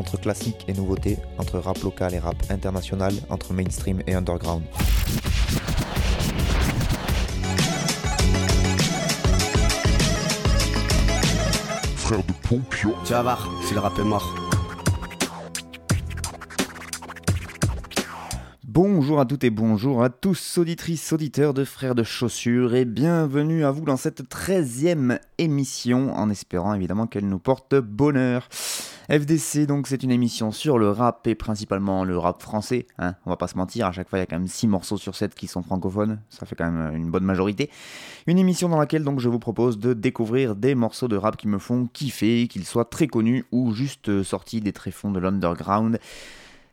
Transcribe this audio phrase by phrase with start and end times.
[0.00, 4.62] Entre classique et nouveauté, entre rap local et rap international, entre mainstream et underground.
[11.96, 12.94] Frère de Pompio.
[13.04, 14.34] Tu vas voir, si le rap est mort.
[18.64, 23.66] Bonjour à toutes et bonjour à tous, auditrices, auditeurs de Frères de Chaussures, et bienvenue
[23.66, 28.48] à vous dans cette 13e émission, en espérant évidemment qu'elle nous porte bonheur.
[29.10, 32.86] FDC, donc, c'est une émission sur le rap et principalement le rap français.
[32.98, 34.68] Hein, on va pas se mentir, à chaque fois il y a quand même 6
[34.68, 37.70] morceaux sur 7 qui sont francophones, ça fait quand même une bonne majorité.
[38.28, 41.48] Une émission dans laquelle donc je vous propose de découvrir des morceaux de rap qui
[41.48, 45.98] me font kiffer, qu'ils soient très connus ou juste sortis des tréfonds de l'underground.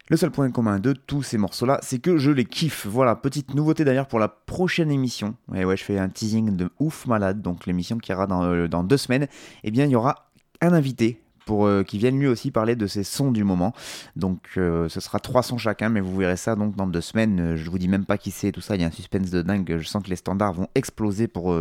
[0.09, 2.85] Le seul point commun de tous ces morceaux-là, c'est que je les kiffe.
[2.85, 5.33] Voilà, petite nouveauté d'ailleurs pour la prochaine émission.
[5.47, 8.67] Ouais, ouais, je fais un teasing de ouf malade, donc l'émission qui ira dans, euh,
[8.67, 9.27] dans deux semaines.
[9.63, 10.29] Eh bien, il y aura
[10.61, 13.73] un invité pour euh, qui vienne lui aussi parler de ses sons du moment.
[14.15, 17.39] Donc, euh, ce sera trois sons chacun, mais vous verrez ça donc dans deux semaines.
[17.39, 18.75] Euh, je vous dis même pas qui c'est, tout ça.
[18.75, 19.77] Il y a un suspense de dingue.
[19.79, 21.55] Je sens que les standards vont exploser pour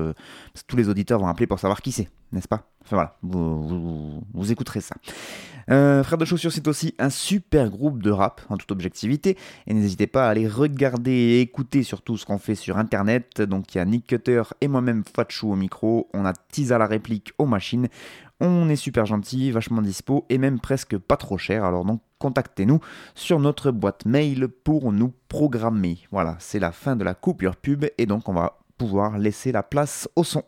[0.67, 2.69] tous les auditeurs vont appeler pour savoir qui c'est, n'est-ce pas?
[2.83, 4.95] Enfin voilà, vous, vous- écouterez ça.
[5.69, 9.37] Frères de Chaussures, c'est aussi un super groupe de rap, en toute objectivité.
[9.67, 13.43] Et n'hésitez pas à aller regarder et écouter surtout ce qu'on fait sur internet.
[13.43, 16.09] Donc il y a Nick Cutter et moi-même Fatchou au micro.
[16.15, 17.89] On a Tisa la réplique aux machines.
[18.41, 21.65] On est super gentil, vachement dispo et même presque pas trop cher.
[21.65, 22.81] Alors donc contactez-nous
[23.15, 25.99] sur notre boîte mail pour nous programmer.
[26.11, 29.63] Voilà, c'est la fin de la coupure pub et donc on va pouvoir laisser la
[29.63, 30.43] place au son.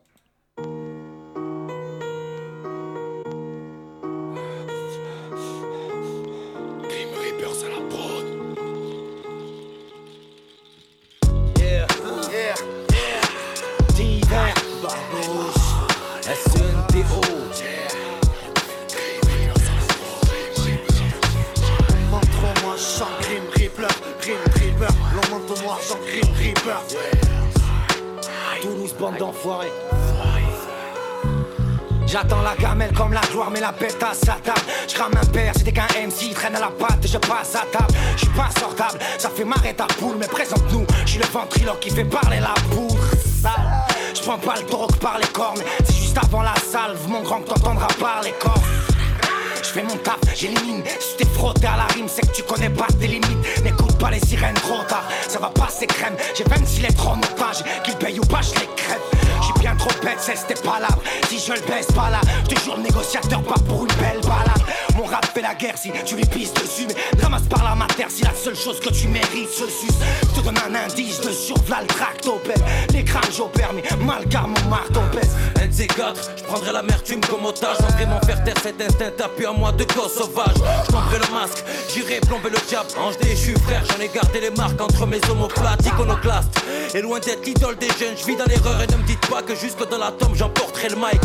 [28.62, 29.72] Toulouse, bande d'enfoirés.
[32.06, 34.60] J'attends la gamelle comme la gloire, mais la bête à sa table.
[34.88, 37.92] Je rame un père, c'était qu'un MC, traîne à la patte je passe à table.
[38.14, 40.86] Je suis pas sortable, ça fait marrer ta poule, mais présente-nous.
[41.04, 42.96] Je suis le ventriloque qui fait parler la poudre.
[44.14, 47.40] Je prends pas le drogue par les cornes, c'est juste avant la salve, mon grand
[47.40, 48.87] que par les corps.
[49.68, 50.82] Je fais mon taf, j'élimine.
[50.98, 53.62] Si t'es frotté à la rime, c'est que tu connais pas tes limites.
[53.62, 56.16] N'écoute pas les sirènes trop tard, ça va passer crème.
[56.34, 59.00] J'ai 26 lettres en otage, qu'ils payent ou pas, je les crève.
[59.42, 60.88] J'suis bien trop bête, c'est pas là.
[61.28, 64.47] Si je le baisse pas là, le négociateur, pas pour une belle balade.
[64.98, 66.88] Mon rap fait la guerre si tu lui pisses dessus.
[66.88, 69.96] Mais ramasse par la matière si la seule chose que tu mérites se suce.
[70.22, 72.54] Je te donne un indice de survla le.
[72.92, 75.30] Les crânes j'opère, mais mal car mon marteau pèse.
[75.58, 79.72] NC4, je prendrai l'amertume comme otage Sans vraiment faire taire cet instinct tapis à moi
[79.72, 84.08] de gosse sauvage Je le masque, j'irai plomber le diable Ange déchu frère, j'en ai
[84.08, 86.62] gardé les marques entre mes omoplates iconoclastes
[86.94, 89.42] Et loin d'être l'idole des jeunes, je vis dans l'erreur Et ne me dites pas
[89.42, 91.20] que jusque dans la tombe j'emporterai le mic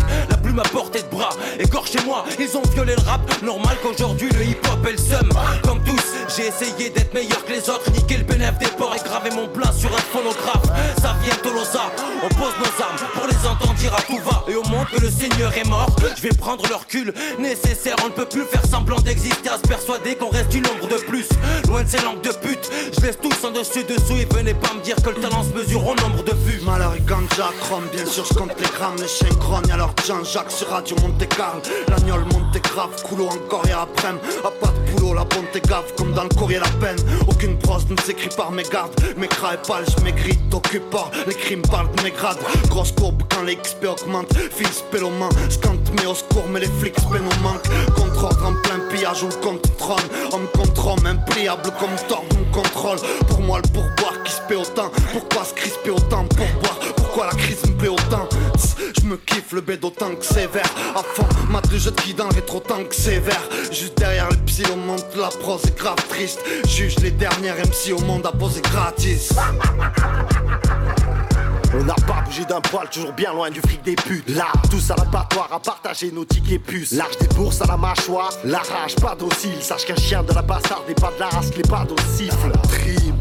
[0.53, 4.85] plume à portée de bras, écorchez-moi Ils ont violé le rap, normal qu'aujourd'hui le hip-hop
[4.87, 5.29] est le seum.
[5.63, 6.03] Comme tous,
[6.35, 7.91] j'ai essayé d'être meilleur que les autres.
[7.91, 10.65] Niquer le bénéfice des ports et graver mon plat sur un phonographe.
[11.01, 11.91] Ça vient Tolosa,
[12.23, 12.97] on pose nos armes.
[13.13, 14.43] Pour les entendre dire à tout va.
[14.47, 15.95] Et au monde que le Seigneur est mort.
[16.15, 17.95] Je vais prendre le recul nécessaire.
[18.03, 21.01] On ne peut plus faire semblant d'exister À se persuader qu'on reste une ombre de
[21.05, 21.27] plus.
[21.67, 22.69] Loin de ces langues de pute.
[22.95, 24.17] Je laisse tous en dessus dessous.
[24.19, 26.61] Et venez pas me dire que le talent se mesure au nombre de vues.
[26.63, 30.42] Malheur et ganja, chrome, bien sûr je compte les grammes, les chiens grognent alors Jean-Jacques
[30.49, 35.13] sur Radio Monte Carlo, l'agnole monte grave, coulo encore hier après à pas de boulot,
[35.13, 36.97] la bonne gave comme dans le courrier la peine,
[37.27, 41.09] aucune prose ne s'écrit par mes gardes, mes cras et pâles, je maigris, t'occupe pas,
[41.27, 42.39] les crimes parlent de mes grades,
[42.69, 46.97] grosse courbe quand les XP augmentent, fils péloman, scante mais au secours mais les flics
[47.09, 51.71] nous manquent, contre ordre en plein pillage ou le contre trône, homme contre homme, impliable
[51.79, 55.91] comme tord me contrôle, pour moi le pourboire qui se paie autant, pourquoi se crisper
[55.91, 58.27] autant pour boire, pourquoi la crise me plaît autant
[58.99, 60.65] Je me kiffe le bed autant que sévère
[60.95, 65.05] À fond, ma je qui dans le que sévère Juste derrière le psy on monte
[65.15, 69.31] la prose est grave triste Juge les dernières MC au monde à poser gratis
[71.75, 74.29] On n'a pas bougé d'un poil, toujours bien loin du fric des putes.
[74.29, 76.93] Là, tous à l'abattoir à partager nos tickets puces.
[76.93, 79.61] Large des bourses à la mâchoire, la rage pas docile.
[79.61, 81.85] Sache qu'un chien de la bassarde n'est pas de la race, les pas.
[81.85, 83.12] Trim.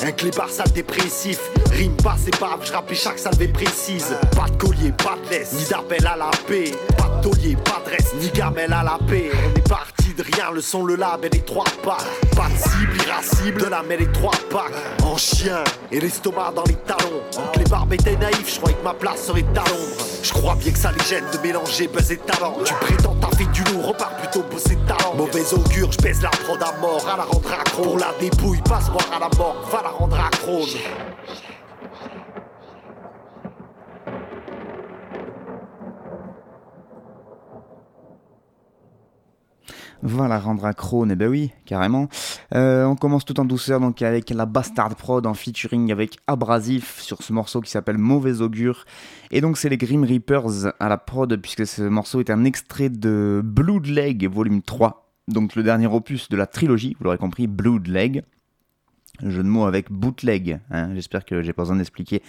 [0.00, 1.40] Un clébard sale dépressif,
[1.72, 4.16] rime pas épave, je rappelle chaque salve précise.
[4.36, 6.72] Pas de collier, pas de laisse, ni d'appel à la paix.
[6.96, 9.30] Pas de taulier, pas de reste, ni gamelle à la paix.
[9.32, 11.98] On est parti de rien, le son, le lab et les trois pas.
[12.36, 14.72] Pas de cible, irascible, de la mêle et trois packs.
[15.02, 17.22] En chien, et l'estomac dans les talons.
[17.56, 20.04] Les barbes étaient naïfs, je croyais que ma place serait à l'ombre.
[20.22, 22.56] Je crois bien que ça les gêne de mélanger buzz et talent.
[22.64, 25.14] Tu prétends ta fille du lourd, repars plutôt bosser talent.
[25.16, 27.82] Mauvais augure, je pèse la prod à mort, à la rendre accro.
[27.82, 29.82] Pour la dépouille, passe voir à la mort, va
[40.02, 42.08] Voilà, rendre à Krone, eh ben oui, carrément.
[42.54, 47.00] Euh, on commence tout en douceur donc avec la Bastard Prod en featuring avec Abrasif
[47.00, 48.84] sur ce morceau qui s'appelle Mauvais Augure.
[49.32, 52.90] Et donc c'est les Grim Reapers à la prod puisque ce morceau est un extrait
[52.90, 55.10] de Blood Leg volume 3.
[55.26, 58.22] Donc le dernier opus de la trilogie, vous l'aurez compris, Blood Leg
[59.24, 60.60] jeu de mots avec bootleg.
[60.70, 60.94] Hein.
[60.94, 62.22] J'espère que j'ai pas besoin d'expliquer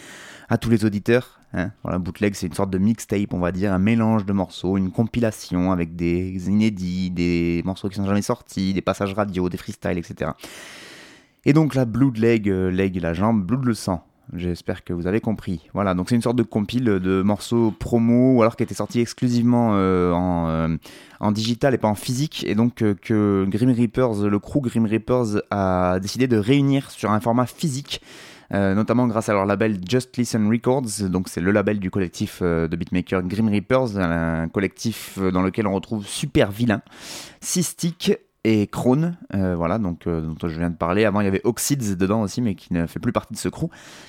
[0.50, 1.40] à tous les auditeurs.
[1.54, 1.72] Hein.
[2.00, 5.72] Bootleg, c'est une sorte de mixtape, on va dire, un mélange de morceaux, une compilation
[5.72, 10.32] avec des inédits, des morceaux qui sont jamais sortis, des passages radio, des freestyles, etc.
[11.46, 14.06] Et donc la Blood Leg, euh, leg la jambe, Blood le sang.
[14.36, 15.68] J'espère que vous avez compris.
[15.74, 19.00] Voilà, donc c'est une sorte de compile de morceaux promo, ou alors qui était sorti
[19.00, 20.78] exclusivement euh, en, euh,
[21.20, 24.86] en, digital et pas en physique, et donc euh, que Grim Reapers, le crew Grim
[24.86, 28.02] Reapers a décidé de réunir sur un format physique.
[28.52, 32.76] notamment grâce à leur label Just Listen Records, donc c'est le label du collectif de
[32.76, 36.82] beatmaker Grim Reapers, un collectif dans lequel on retrouve Super Vilain,
[37.42, 38.14] Cystic
[38.46, 41.04] et Krone, euh, voilà, donc euh, dont je viens de parler.
[41.04, 43.50] Avant, il y avait Oxides dedans aussi, mais qui ne fait plus partie de ce
[43.50, 43.66] crew.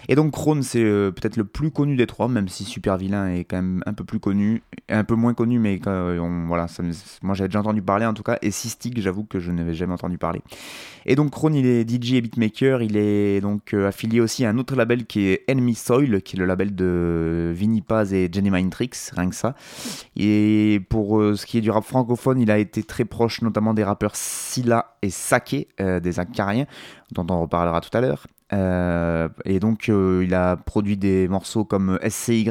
[0.08, 3.28] Et donc Krone, c'est euh, peut-être le plus connu des trois, même si Super Vilain
[3.28, 5.80] est quand même un peu plus connu, un peu moins connu, mais
[6.46, 6.84] voilà, ça
[7.22, 8.38] moi j'avais déjà entendu parler en tout cas.
[8.40, 10.42] Et Cystic, j'avoue que je n'avais jamais entendu parler.
[11.06, 12.82] Et donc Krone, il est DJ et beatmaker.
[12.82, 16.38] Il est donc affilié aussi à un autre label qui est Enemy Soil, qui est
[16.38, 19.56] le label de Vinny Paz et Jenny Mindtrix, rien que ça.
[20.16, 23.82] Et pour ce qui est du rap francophone, il a été très proche, notamment des
[23.82, 26.66] rappeurs Silla et Sake, euh, des Acariens,
[27.12, 28.26] dont on reparlera tout à l'heure.
[28.52, 32.50] Euh, et donc, euh, il a produit des morceaux comme SCY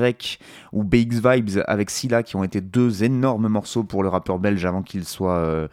[0.72, 4.66] ou BX Vibes avec Silla, qui ont été deux énormes morceaux pour le rappeur belge
[4.66, 5.68] avant qu'il soit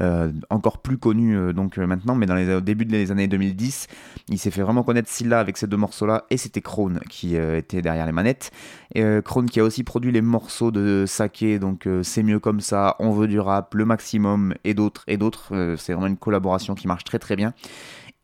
[0.00, 2.14] euh, encore plus connu donc maintenant.
[2.14, 3.86] Mais dans les, au début des années 2010,
[4.28, 7.82] il s'est fait vraiment connaître Silla avec ces deux morceaux-là, et c'était Krone qui était
[7.82, 8.50] derrière les manettes.
[8.94, 12.96] Et Krone qui a aussi produit les morceaux de Sake, donc C'est mieux comme ça,
[12.98, 15.76] On veut du rap, Le Maximum, et d'autres, et d'autres.
[15.78, 17.52] C'est vraiment une collaboration qui marche très très bien.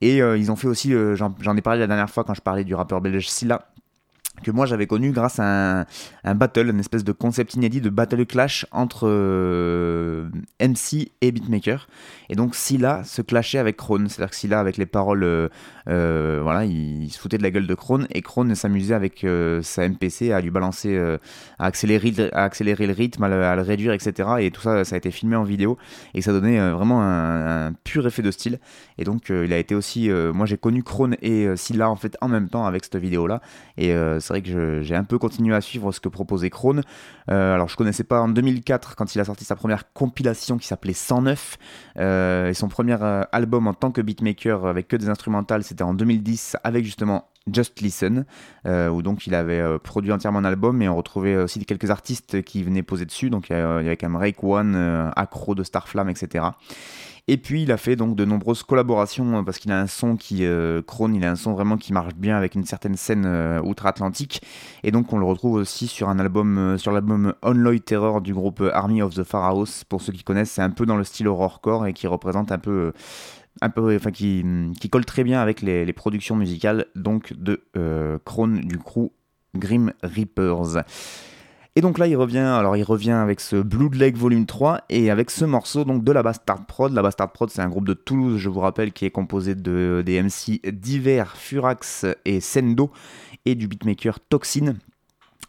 [0.00, 2.40] Et euh, ils ont fait aussi, euh, j'en ai parlé la dernière fois quand je
[2.40, 3.68] parlais du rappeur belge Silla,
[4.44, 5.86] que moi j'avais connu grâce à
[6.22, 10.28] un, battle, une espèce de concept inédit de battle clash entre euh,
[10.60, 11.88] MC et beatmaker.
[12.30, 15.48] Et donc Silla se clashait avec Krone, c'est-à-dire que Silla avec les paroles, euh,
[15.88, 19.26] euh, voilà, il, se foutait de la gueule de Krone et Krone s'amusait avec
[19.62, 20.96] sa MPC à lui balancer,
[21.58, 24.28] à, accélérer, le rythme, à le, réduire, etc.
[24.40, 25.76] Et tout ça, ça a été filmé en vidéo
[26.14, 28.58] et ça donnait vraiment un, pur effet de style.
[28.98, 32.28] Et donc il a été aussi, moi j'ai connu Krone et Silla en fait en
[32.28, 33.40] même temps avec cette vidéo là.
[33.76, 36.82] Et c'est vrai que j'ai un peu continué à suivre ce que proposait Krone.
[37.30, 40.66] Euh, alors je connaissais pas en 2004 quand il a sorti sa première compilation qui
[40.66, 41.56] s'appelait 109
[41.98, 45.84] euh, et son premier euh, album en tant que beatmaker avec que des instrumentales c'était
[45.84, 48.24] en 2010 avec justement Just Listen,
[48.64, 52.62] où donc il avait produit entièrement un album, et on retrouvait aussi quelques artistes qui
[52.62, 56.46] venaient poser dessus, donc il y avait quand même Rake One, Acro de Starflame, etc.
[57.26, 60.16] Et puis il a fait donc de nombreuses collaborations euh, parce qu'il a un son
[60.16, 60.82] qui euh,
[61.14, 64.42] il a un son vraiment qui marche bien avec une certaine scène euh, outre-Atlantique.
[64.82, 68.34] Et donc on le retrouve aussi sur un album, euh, sur l'album Unloy Terror du
[68.34, 69.84] groupe Army of the Pharaohs.
[69.88, 72.58] Pour ceux qui connaissent, c'est un peu dans le style horrorcore et qui représente un
[72.58, 72.92] peu
[73.62, 74.44] un peu, enfin qui,
[74.80, 78.18] qui, colle très bien avec les, les productions musicales donc de euh,
[78.64, 79.12] du crew
[79.54, 80.84] Grim Reapers.
[81.76, 85.10] Et donc là, il revient, alors il revient avec ce Blood Lake Volume 3 et
[85.10, 86.92] avec ce morceau donc de la Bastard Prod.
[86.92, 90.00] La Bastard Prod, c'est un groupe de Toulouse, je vous rappelle, qui est composé de
[90.06, 92.92] des MC Divers, Furax et Sendo
[93.44, 94.74] et du beatmaker Toxin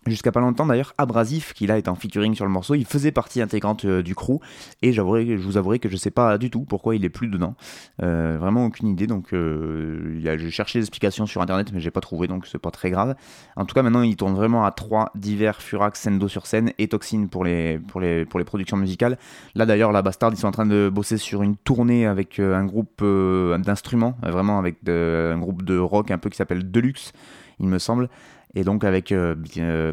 [0.08, 3.12] Jusqu'à pas longtemps d'ailleurs, Abrasif, qui là est en featuring sur le morceau, il faisait
[3.12, 4.40] partie intégrante euh, du crew,
[4.84, 7.56] et je vous avouerai que je sais pas du tout pourquoi il est plus dedans.
[8.04, 12.46] Euh, vraiment aucune idée, donc euh, des explications sur internet, mais j'ai pas trouvé, donc
[12.46, 13.16] c'est pas très grave.
[13.56, 16.88] En tout cas, maintenant il tourne vraiment à trois divers Furax, Sendo sur scène et
[16.88, 19.18] Toxin pour les, pour les, pour les productions musicales.
[19.56, 22.66] Là d'ailleurs, la Bastard, ils sont en train de bosser sur une tournée avec un
[22.66, 27.12] groupe d'instruments, vraiment avec un groupe de rock un peu qui s'appelle Deluxe,
[27.60, 28.08] il me semble.
[28.56, 29.92] Et donc avec euh, euh,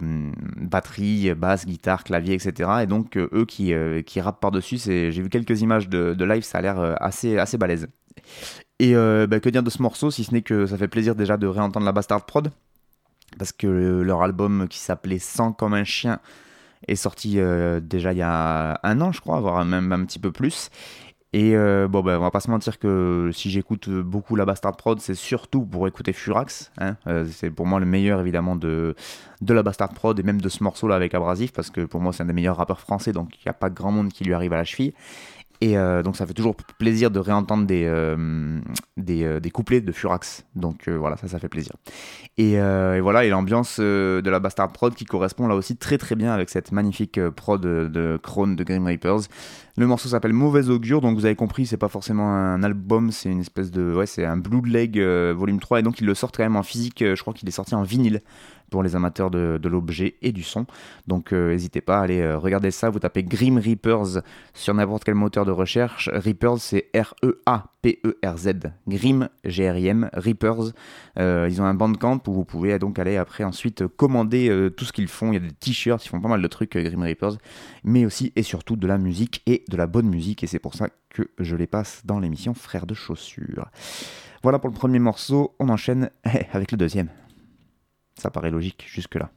[0.57, 2.71] batterie, basse, guitare, clavier, etc.
[2.83, 3.75] Et donc euh, eux qui,
[4.07, 7.89] qui rappent par-dessus, j'ai vu quelques images de, live, ça a l'air assez, assez balèze.
[8.79, 11.37] Et bah, que dire de ce morceau, si ce n'est que ça fait plaisir déjà
[11.37, 12.51] de réentendre la Bastard Prod,
[13.39, 16.21] parce que leur album qui s'appelait Sang comme un chien
[16.89, 17.39] est sorti
[17.81, 20.71] déjà il y a un an, je crois, voire même un petit peu plus.
[21.35, 24.77] Et euh, bon, ben, on va pas se mentir que si j'écoute beaucoup la Bastard
[24.77, 26.71] Prod, c'est surtout pour écouter Furax.
[26.79, 26.97] Hein.
[27.07, 28.95] Euh, c'est pour moi le meilleur évidemment de,
[29.41, 32.01] de la Bastard Prod et même de ce morceau là avec Abrasif parce que pour
[32.01, 34.25] moi c'est un des meilleurs rappeurs français donc il n'y a pas grand monde qui
[34.25, 34.93] lui arrive à la cheville.
[35.63, 38.61] Et euh, donc ça fait toujours plaisir de réentendre des, euh,
[38.97, 40.45] des, des, couplets de Furax.
[40.57, 41.73] Donc voilà, ça, ça fait plaisir.
[42.37, 42.57] Et,
[43.01, 46.51] voilà, et l'ambiance de la Bastard Prod qui correspond là aussi très très bien avec
[46.51, 49.29] cette magnifique prod de, de Krone de Grim Reapers.
[49.79, 53.31] Le morceau s'appelle Mauvaise Augure, donc vous avez compris, c'est pas forcément un album, c'est
[53.31, 53.95] une espèce de.
[53.95, 56.57] Ouais, c'est un Blue Leg euh, volume 3, et donc il le sort quand même
[56.57, 58.21] en physique, euh, je crois qu'il est sorti en vinyle
[58.71, 60.67] pour les amateurs de, l'objet et du son.
[61.07, 64.23] Donc euh, n'hésitez pas à aller regarder ça, vous tapez Grim Reapers
[64.55, 66.09] sur n'importe quel moteur de recherche.
[66.11, 68.53] Reapers, c'est R-E-A-P-E-R-Z.
[68.89, 70.73] Grim, G-R-I-M, Reapers.
[71.19, 75.09] ils ont un bandcamp où vous pouvez donc aller après ensuite commander tout ce qu'ils
[75.09, 75.33] font.
[75.33, 77.37] Il y a des t-shirts, ils font pas mal de trucs, Grim Reapers,
[77.85, 80.75] mais aussi et surtout de la musique et de la bonne musique et c'est pour
[80.75, 83.71] ça que je les passe dans l'émission Frères de chaussures.
[84.43, 86.11] Voilà pour le premier morceau, on enchaîne
[86.53, 87.09] avec le deuxième.
[88.17, 89.31] Ça paraît logique jusque-là.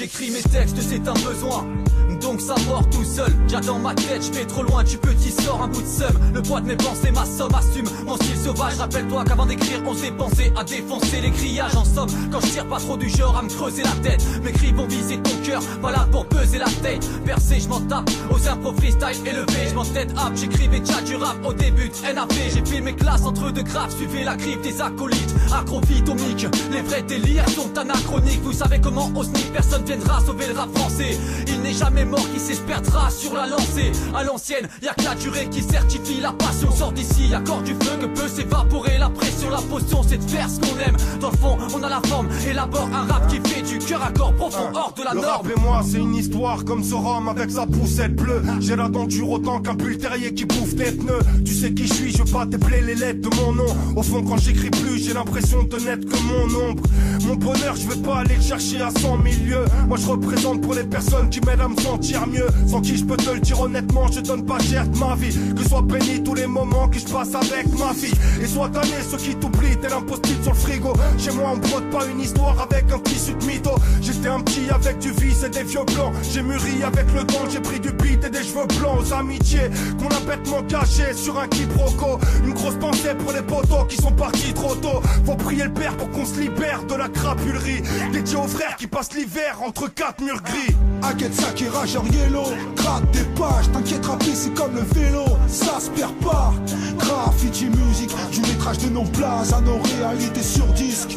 [0.00, 1.79] J'écris mes textes, c'est un besoin
[2.20, 3.32] donc ça mort tout seul.
[3.48, 6.12] J'attends ma tête, je trop loin, tu petit sors un bout de seum.
[6.34, 8.74] Le poids de mes pensées, ma somme assume mon style sauvage.
[8.78, 12.08] Rappelle-toi qu'avant d'écrire, on s'est pensé à défoncer les grillages en somme.
[12.30, 14.86] Quand je tire pas trop du genre à me creuser la tête, mes cris vont
[14.86, 17.06] viser ton cœur, pas là pour peser la tête.
[17.24, 20.32] Percé, je m'en tape aux impro freestyle élevé, je m'en tête up.
[20.34, 22.32] J'écrivais déjà du rap au début NAP.
[22.52, 25.34] J'ai fait mes classes entre deux graves, suivez la griffe des acolytes.
[25.52, 28.42] Acrophytomique, les vrais délires sont anachroniques.
[28.42, 31.18] Vous savez comment sneak personne viendra sauver le rap français.
[31.46, 33.92] Il n'est jamais mort qui s'esperdra sur la lancée.
[34.14, 36.70] À l'ancienne, y'a que la durée qui certifie la passion.
[36.70, 39.50] Sort d'ici, accord du feu que peut s'évaporer la pression.
[39.50, 40.96] La potion, c'est de faire ce qu'on aime.
[41.20, 44.10] Dans le fond, on a la forme, élabore un rap qui fait du cœur à
[44.10, 45.46] corps profond hors de la le norme.
[45.46, 48.42] Rap et moi, c'est une histoire comme ce rhum avec sa poussette bleue.
[48.60, 51.20] J'ai la denture autant qu'un bulle terrier qui bouffe des pneus.
[51.44, 53.76] Tu sais qui je suis, je pas t'épeler les lettres de mon nom.
[53.96, 56.82] Au fond, quand j'écris plus, j'ai l'impression de n'être que mon ombre.
[57.26, 59.64] Mon bonheur, je vais pas aller le chercher à 100 milieux.
[59.88, 62.46] Moi, je représente pour les personnes qui m'aident à me sentir mieux.
[62.66, 65.36] Sans qui je peux te le dire honnêtement, je donne pas cher de ma vie.
[65.54, 68.14] Que soit béni tous les moments que je passe avec ma fille.
[68.42, 70.00] Et soit tanné ceux qui t'oublient, tel un
[70.42, 70.92] sur le frigo.
[71.18, 73.70] Chez moi, on brode pas une histoire avec un tissu de mytho.
[74.00, 76.12] J'étais un petit avec du vice et des vieux blancs.
[76.32, 79.70] J'ai mûri avec le temps, j'ai pris du beat et des cheveux blancs aux amitiés
[79.98, 82.18] qu'on a bêtement cachées sur un quiproquo.
[82.44, 85.02] Une grosse pensée pour les potos qui sont partis trop tôt.
[85.26, 87.82] Faut prier le père pour qu'on se libère de la crapulerie.
[88.12, 90.74] Dédié aux frères qui passent l'hiver entre quatre murs gris.
[91.02, 91.50] Inquiète ça
[91.96, 92.44] rage yellow.
[92.76, 96.52] Gratte des pages, t'inquiète rapide c'est comme le vélo, ça se perd pas.
[96.98, 101.16] Graffiti musique, du métrage de nos places à nos réalités sur disque.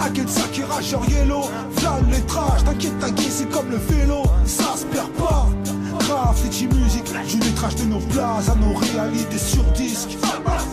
[0.00, 1.42] À quel ça qui rage yellow,
[1.76, 5.46] v'là le lettrage, t'inquiète t'inquiète c'est comme le vélo, ça se perd pas.
[6.00, 10.16] Graffiti musique, du métrage de nos places à nos réalités sur disque.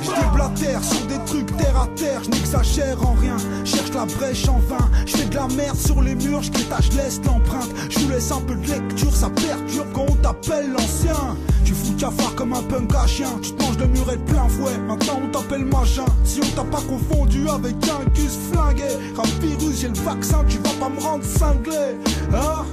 [0.04, 3.38] J'déblatère sur des trucs terre à terre, je n'exagère en rien.
[3.66, 6.98] Cherche la brèche en vain, je fais de la merde sur les murs, je je
[6.98, 7.70] laisse l'empreinte.
[7.90, 11.36] Je vous laisse un peu de lecture, ça perturbe quand on t'appelle l'ancien.
[11.66, 14.32] Tu fous le cafard comme un punk à chien, tu te manges le muret de
[14.32, 14.78] plein fouet.
[14.88, 16.06] Maintenant on t'appelle machin.
[16.24, 20.58] Si on t'a pas confondu avec un gus flingué, rap virus, j'ai le vaccin, tu
[20.60, 21.98] vas pas me rendre cinglé.
[22.34, 22.66] Hein?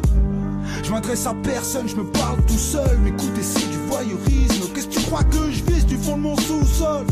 [0.85, 2.99] Je m'adresse à personne, je me parle tout seul.
[2.99, 4.69] M'écoute c'est du voyeurisme.
[4.75, 7.07] Qu'est-ce que tu crois que je vise du fond de mon sous-sol?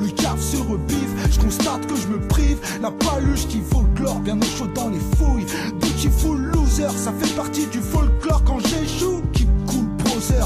[0.00, 2.58] Le caf se rebiffe, je constate que je me prive.
[2.82, 5.46] La paluche qui folklore, bien au chaud dans les fouilles.
[5.80, 9.22] Beautiful loser, ça fait partie du folklore quand j'échoue.
[9.32, 10.44] Qui coule browser,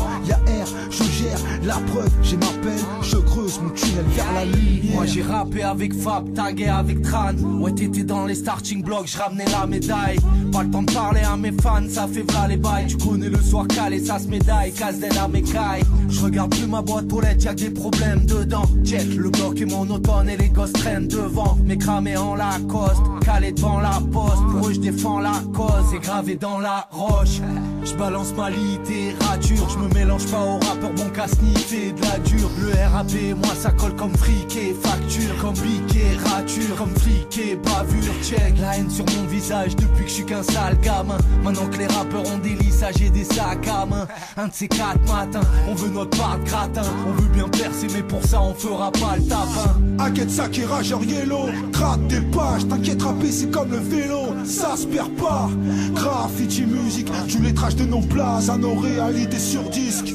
[0.91, 4.95] je gère La preuve, j'ai ma peine, je creuse mon tunnel vers la lumière.
[4.95, 7.35] Moi j'ai rappé avec Fab, tagué avec Tran.
[7.61, 10.19] Ouais, t'étais dans les starting blocks, je ramenais la médaille.
[10.53, 12.87] Pas le temps de parler à mes fans, ça fait v'là les bails.
[12.87, 15.83] Tu connais le soir calé, ça se médaille, casse des à mes cailles.
[16.09, 18.65] Je regarde plus ma boîte aux lettres, y'a des problèmes dedans.
[18.85, 21.59] Check le bloc est monotone et les gosses traînent devant.
[21.65, 24.43] Mais cramé en Lacoste, calé devant la poste.
[24.51, 27.41] Pour eux, je défends la cause, c'est gravé dans la roche.
[27.89, 32.19] Je balance ma littérature, je me mélange pas au rappeur bon qu'à sniffer de la
[32.19, 32.51] dure.
[32.61, 37.57] Le RAP, moi ça colle comme fric et facture, comme piqué, rature, comme flic et
[37.57, 38.13] bavure.
[38.23, 41.17] Check la haine sur mon visage depuis que je suis qu'un sale gamin.
[41.43, 44.07] Maintenant que les rappeurs ont des lissages et des sacs à main.
[44.37, 46.83] Un de ces quatre matins, on veut notre part gratin.
[47.07, 49.81] On veut bien percer, mais pour ça on fera pas le tapin.
[49.99, 54.77] Inquiète ça qui rageur yellow, gratte des pages, t'inquiète rapper c'est comme le vélo, ça
[54.77, 55.49] se perd pas.
[55.95, 60.15] Graffiti musique, du lettrage de nos places à nos réalités sur disque.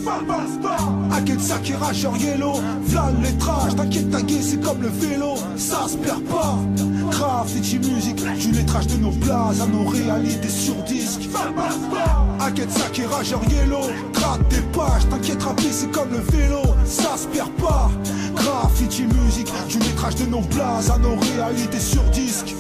[1.64, 6.22] Qui rageur yellow, v'là le lettrage, t'inquiète taguer c'est comme le vélo, ça se perd
[6.24, 6.58] pas.
[7.10, 11.30] Graffiti musique, du lettrage de nos places à nos réalités sur disque.
[12.94, 17.52] Qui rageur yellow, gratte des pages, t'inquiète rapper c'est comme le vélo, ça se perd
[17.52, 17.90] pas.
[18.36, 22.54] Graffiti musique, du lettrage de nos places à nos réalités sur disque.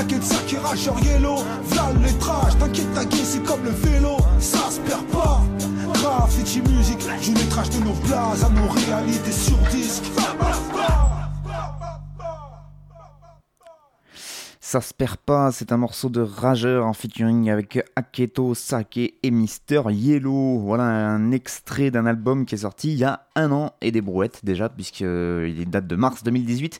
[0.00, 1.36] Ça qui rageur yellow,
[1.68, 5.42] v'là le lettrage, t'inquiète taguer c'est comme le vélo, ça se perd pas.
[5.92, 10.04] Graffiti musique, du lettrage de nos places à nos réalités sur disque.
[14.80, 19.82] Se perd pas, c'est un morceau de Rageur en featuring avec Aketo, Sake et Mister
[19.88, 20.60] Yellow.
[20.60, 24.00] Voilà un extrait d'un album qui est sorti il y a un an et des
[24.00, 26.78] brouettes déjà, puisqu'il date de mars 2018.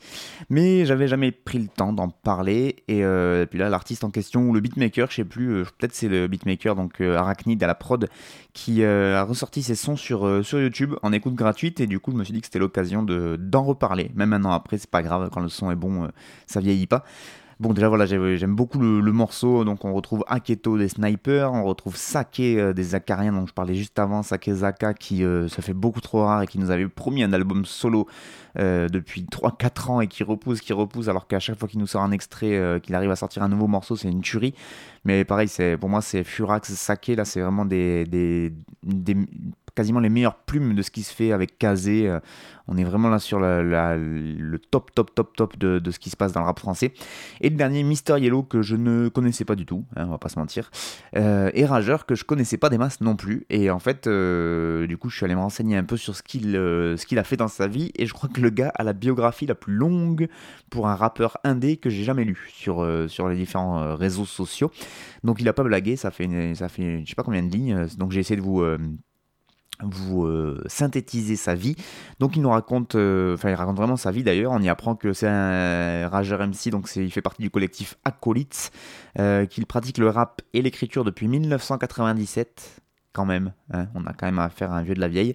[0.50, 2.76] Mais j'avais jamais pris le temps d'en parler.
[2.87, 5.92] Et, euh, puis là, l'artiste en question, ou le beatmaker, je sais plus, euh, peut-être
[5.92, 8.09] c'est le beatmaker, donc euh, Arachnid à la prod,
[8.52, 11.80] qui a ressorti ses sons sur, sur YouTube en écoute gratuite.
[11.80, 14.12] Et du coup, je me suis dit que c'était l'occasion d'en reparler.
[14.14, 16.09] Même un an après, c'est pas grave, quand le son est bon,
[16.47, 17.04] ça vieillit pas.
[17.61, 19.64] Bon, déjà voilà, j'aime beaucoup le, morceau.
[19.64, 23.99] Donc, on retrouve Aketo des Snipers, on retrouve Sake des Akariens, dont je parlais juste
[23.99, 27.35] avant, Sake Zaka, qui ça fait beaucoup trop rare et qui nous avait promis un
[27.35, 28.07] album solo
[28.57, 32.02] depuis 3-4 ans et qui repousse, qui repousse, alors qu'à chaque fois qu'il nous sort
[32.02, 34.55] un extrait, qu'il arrive à sortir un nouveau morceau, c'est une tuerie.
[35.05, 35.49] Mais pareil,
[35.79, 38.07] pour moi, c'est Furax, Sake, là, c'est vraiment des
[39.80, 42.18] quasiment les meilleures plumes de ce qui se fait avec Kazé.
[42.68, 46.33] On est vraiment là sur le top, top, top, top de, ce qui se passe
[46.33, 46.92] dans le rap français.
[47.40, 50.18] Et le dernier, Mister Yellow, que je ne connaissais pas du tout, hein, on va
[50.18, 50.70] pas se mentir.
[51.16, 53.46] Euh, et Rageur, que je connaissais pas des masses non plus.
[53.48, 56.22] Et en fait, euh, du coup, je suis allé me renseigner un peu sur ce
[56.22, 57.90] qu'il euh, a fait dans sa vie.
[57.96, 60.28] Et je crois que le gars a la biographie la plus longue
[60.70, 64.70] pour un rappeur indé que j'ai jamais lu sur, sur les différents réseaux sociaux.
[65.24, 67.87] Donc il a pas blagué, ça fait, ça fait je sais pas combien de lignes.
[67.98, 68.62] Donc j'ai essayé de vous
[69.85, 71.77] vous euh, synthétiser sa vie.
[72.19, 74.53] Donc il nous raconte, euh, enfin il raconte vraiment sa vie d'ailleurs.
[74.53, 78.71] On y apprend que c'est un rageur MC, donc il fait partie du collectif Acolytes,
[79.19, 82.81] euh, qu'il pratique le rap et l'écriture depuis 1997
[83.12, 83.53] quand même.
[83.73, 83.87] Hein.
[83.94, 85.35] on a quand même affaire à un vieux de la vieille.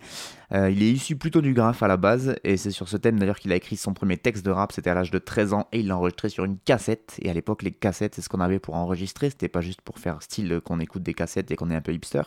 [0.53, 3.19] Euh, il est issu plutôt du graphe à la base, et c'est sur ce thème
[3.19, 5.67] d'ailleurs qu'il a écrit son premier texte de rap, c'était à l'âge de 13 ans,
[5.71, 7.15] et il l'a enregistré sur une cassette.
[7.21, 9.99] Et à l'époque, les cassettes, c'est ce qu'on avait pour enregistrer, c'était pas juste pour
[9.99, 12.21] faire style qu'on écoute des cassettes et qu'on est un peu hipster.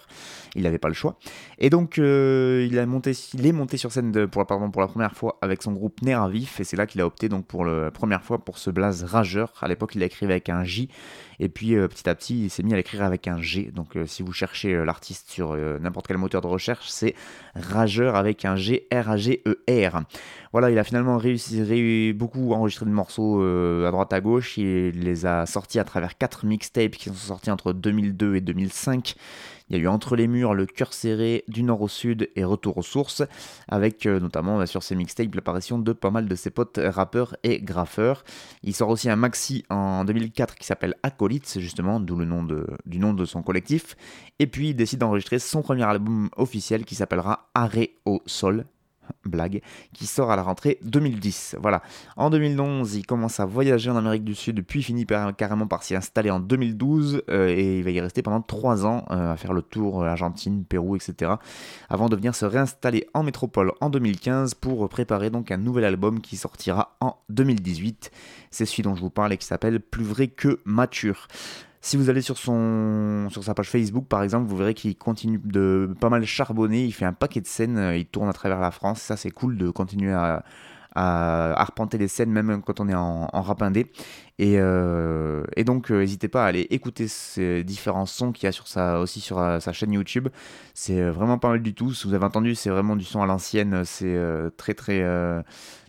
[0.54, 1.18] Il n'avait pas le choix.
[1.58, 6.02] Et donc, euh, il, est monté sur scène pour, la première fois avec son groupe
[6.02, 9.04] Néravif, et c'est là qu'il a opté donc pour la première fois pour ce blaze
[9.04, 9.52] rageur.
[9.60, 10.88] À l'époque, il a écrit avec un J,
[11.40, 13.70] et puis euh, petit à petit, il s'est mis à l'écrire avec un G.
[13.74, 17.14] Donc, si vous cherchez l'artiste sur n'importe quel moteur de recherche, c'est
[17.54, 20.02] Rageur avec un G, R-A-G-E-R.
[20.52, 24.56] Voilà, il a finalement réussi, beaucoup enregistré de morceaux euh, à droite à gauche.
[24.56, 29.14] Il les a sortis à travers quatre mixtapes qui sont sortis entre 2002 et 2005.
[29.70, 32.44] Il y a eu Entre les murs, Le cœur serré, Du nord au sud et
[32.44, 33.22] Retour aux sources,
[33.68, 37.36] avec euh, notamment bah, sur ces mixtapes l'apparition de pas mal de ses potes rappeurs
[37.42, 38.24] et graffeurs.
[38.62, 42.46] Il sort aussi un maxi en 2004 qui s'appelle Acolytes, justement, d'où le nom
[42.86, 43.96] du nom de son collectif.
[44.38, 48.64] Et puis il décide d'enregistrer son premier album officiel qui s'appellera Arrêt au sol,
[49.24, 51.56] blague, qui sort à la rentrée 2010.
[51.60, 51.82] Voilà.
[52.16, 55.94] En 2011, il commence à voyager en Amérique du Sud, puis finit carrément par s'y
[55.94, 59.52] installer en 2012, euh, et il va y rester pendant 3 ans euh, à faire
[59.52, 61.32] le tour euh, Argentine, Pérou, etc.
[61.88, 66.20] Avant de venir se réinstaller en métropole en 2015 pour préparer donc un nouvel album
[66.20, 68.10] qui sortira en 2018.
[68.50, 71.28] C'est celui dont je vous parle et qui s'appelle Plus vrai que mature.
[71.80, 75.40] Si vous allez sur, son, sur sa page Facebook, par exemple, vous verrez qu'il continue
[75.42, 76.84] de pas mal charbonner.
[76.84, 77.92] Il fait un paquet de scènes.
[77.96, 79.00] Il tourne à travers la France.
[79.00, 80.44] Ça, c'est cool de continuer à,
[80.94, 83.90] à arpenter les scènes même quand on est en, en rap indé.
[84.38, 88.52] Et, euh, et donc n'hésitez pas à aller écouter ces différents sons qu'il y a
[88.52, 90.28] sur sa, aussi sur sa chaîne YouTube.
[90.74, 91.94] C'est vraiment pas mal du tout.
[91.94, 93.84] Si vous avez entendu, c'est vraiment du son à l'ancienne.
[93.84, 94.18] C'est
[94.56, 95.00] très très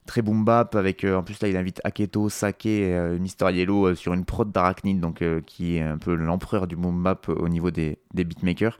[0.10, 4.16] très boom bap avec en plus là il invite Aketo, Sake, et Mister Yellow sur
[4.16, 8.00] une prod d'Arachnid donc qui est un peu l'empereur du boom bap au niveau des,
[8.16, 8.80] des beatmakers.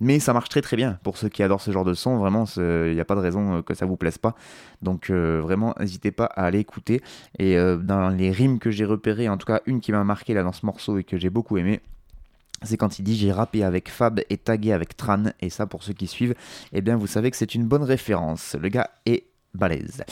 [0.00, 2.18] Mais ça marche très très bien pour ceux qui adorent ce genre de son.
[2.18, 4.36] Vraiment, il n'y a pas de raison que ça vous plaise pas.
[4.82, 7.00] Donc vraiment, n'hésitez pas à aller écouter.
[7.38, 10.44] Et dans les rimes que j'ai repérées, en tout cas une qui m'a marqué là
[10.44, 11.80] dans ce morceau et que j'ai beaucoup aimé,
[12.62, 15.24] c'est quand il dit j'ai rappé avec Fab et tagué avec Tran.
[15.40, 16.34] Et ça, pour ceux qui suivent,
[16.72, 18.54] eh bien vous savez que c'est une bonne référence.
[18.60, 20.04] Le gars est balèze.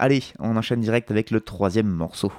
[0.00, 2.32] Allez, on enchaîne direct avec le troisième morceau.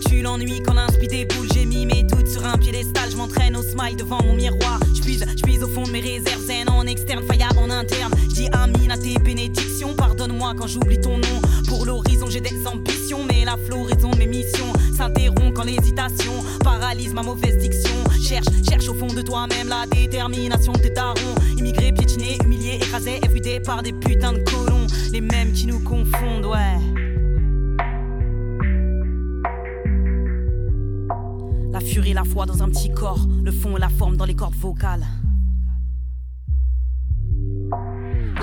[0.00, 3.62] Tue l'ennui quand l'inspi boules J'ai mis mes doutes sur un piédestal, je m'entraîne au
[3.62, 4.80] smile devant mon miroir.
[4.94, 8.12] Je puise, au fond de mes réserves zen en externe, faillable en interne.
[8.28, 11.40] Dis Amine à tes bénédictions, pardonne-moi quand j'oublie ton nom.
[11.68, 16.32] Pour l'horizon, j'ai des ambitions, mais la floraison mes missions s'interrompt quand l'hésitation
[16.62, 17.94] paralyse ma mauvaise diction.
[18.22, 21.34] Cherche, cherche au fond de toi-même la détermination de tes darons.
[21.56, 24.86] Immigrés, piétinés, humiliés, écrasés, everyday par des putains de colons.
[25.12, 26.89] Les mêmes qui nous confondent, ouais.
[32.12, 35.06] La foi dans un petit corps, le fond et la forme dans les cordes vocales.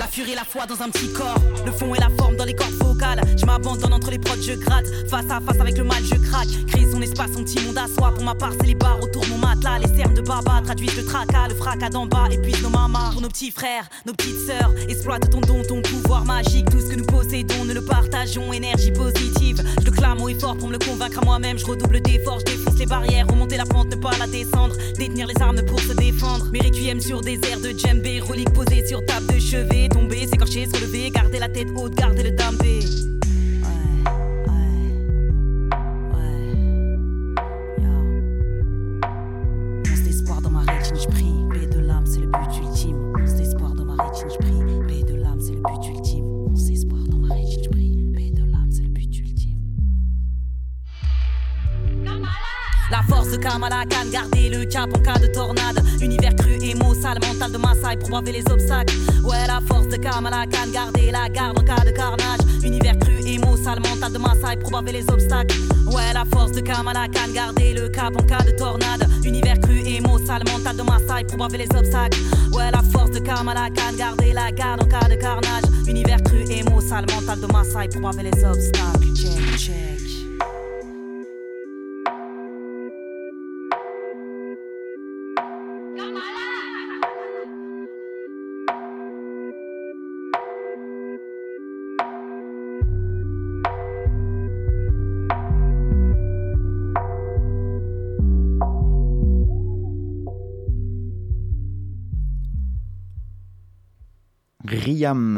[0.08, 2.72] Furie, la foi dans un petit corps, le fond et la forme dans les cordes
[2.72, 3.20] vocales.
[3.36, 4.86] Je m'abandonne entre les prods, je gratte.
[5.08, 6.48] Face à face avec le mal, je craque.
[6.66, 8.12] Créer son espace, son petit monde à soi.
[8.14, 9.78] Pour ma part, c'est les barres autour mon matelas.
[9.78, 12.28] Les cernes de baba traduisent le tracas, le fracas d'en bas.
[12.30, 13.10] Épuise nos mamas.
[13.12, 14.72] Pour nos petits frères, nos petites sœurs.
[14.88, 16.70] Exploite ton don, ton pouvoir magique.
[16.70, 18.52] Tout ce que nous possédons, nous le partageons.
[18.52, 19.62] Énergie positive.
[19.80, 21.58] Je le clame haut et fort pour me le convaincre à moi-même.
[21.58, 23.26] Je redouble d'efforts, je défonce les barrières.
[23.28, 24.74] Remonter la pente, ne pas la descendre.
[24.98, 26.46] Détenir les armes pour se défendre.
[26.52, 28.20] Mes requiem sur des airs de djembé.
[28.20, 32.22] Relique posée sur table de chevet tomber, s'écorcher, se relever, garder la tête haute, garder
[32.22, 32.80] le dampé.
[53.88, 55.82] Khan, garder le cap en cas de tornade.
[56.00, 58.94] Univers cru, émo, sale mental de Maasai pour braver les obstacles.
[59.24, 62.40] Ouais, la force de Kamala Khan, garder la garde en cas de carnage.
[62.62, 65.54] Univers cru, émo, sale mental de Maasai pour braver les obstacles.
[65.86, 69.08] Ouais, la force de Kamala Khan, garder le cap en cas de tornade.
[69.24, 72.18] Univers cru, émo, sale mental de Maasai pour braver les obstacles.
[72.52, 75.64] Ouais, la force de Kamala Khan, garder la garde en cas de carnage.
[75.86, 79.97] Univers cru, émo, sale mental de Maasai pour braver les obstacles.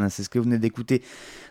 [0.09, 1.03] C'est ce que vous venez d'écouter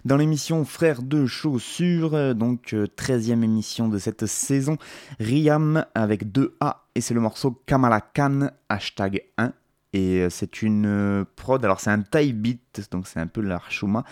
[0.05, 4.77] dans l'émission Frères de chaussures, donc 13e émission de cette saison.
[5.19, 9.53] Riam avec 2 A et c'est le morceau Kamalakan, hashtag 1.
[9.93, 13.41] Et euh, c'est une euh, prod, alors c'est un type beat, donc c'est un peu
[13.41, 14.05] l'archuma,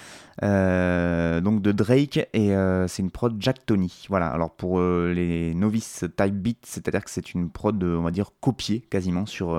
[0.43, 2.53] euh, donc de Drake, et
[2.89, 4.07] c'est une prod Jack Tony.
[4.09, 8.33] Voilà, alors pour les novices type beat, c'est-à-dire que c'est une prod, on va dire,
[8.41, 9.55] copiée quasiment sur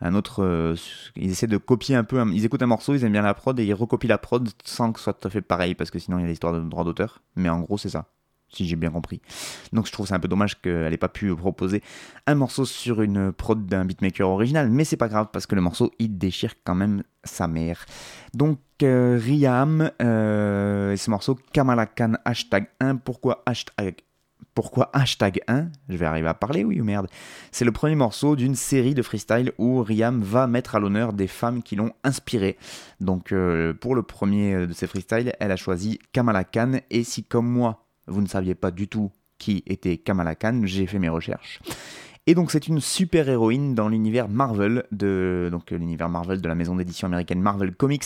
[0.00, 0.74] un autre.
[1.16, 3.58] ils essaient de copier un peu, ils écoutent un morceau, ils aiment bien la prod,
[3.60, 5.98] et ils recopient la prod sans que ce soit tout à fait pareil, parce que
[5.98, 7.22] sinon il y a des histoires de droit d'auteur.
[7.36, 8.06] Mais en gros, c'est ça
[8.54, 9.20] si j'ai bien compris.
[9.72, 11.82] Donc je trouve c'est un peu dommage qu'elle n'ait pas pu proposer
[12.26, 15.60] un morceau sur une prod d'un beatmaker original, mais c'est pas grave parce que le
[15.60, 17.86] morceau il déchire quand même sa mère.
[18.32, 23.96] Donc euh, Riam, euh, ce morceau Kamala Khan hashtag 1, pourquoi hashtag
[24.54, 27.08] pourquoi hashtag 1 Je vais arriver à parler, oui ou merde.
[27.50, 31.26] C'est le premier morceau d'une série de freestyle où Riam va mettre à l'honneur des
[31.26, 32.56] femmes qui l'ont inspiré.
[33.00, 36.74] Donc euh, pour le premier de ces freestyles, elle a choisi Kamala Khan.
[36.90, 40.86] Et si comme moi, vous ne saviez pas du tout qui était Kamala Khan, j'ai
[40.86, 41.60] fait mes recherches.
[42.26, 46.54] Et donc c'est une super héroïne dans l'univers Marvel de donc l'univers Marvel de la
[46.54, 48.04] maison d'édition américaine Marvel Comics.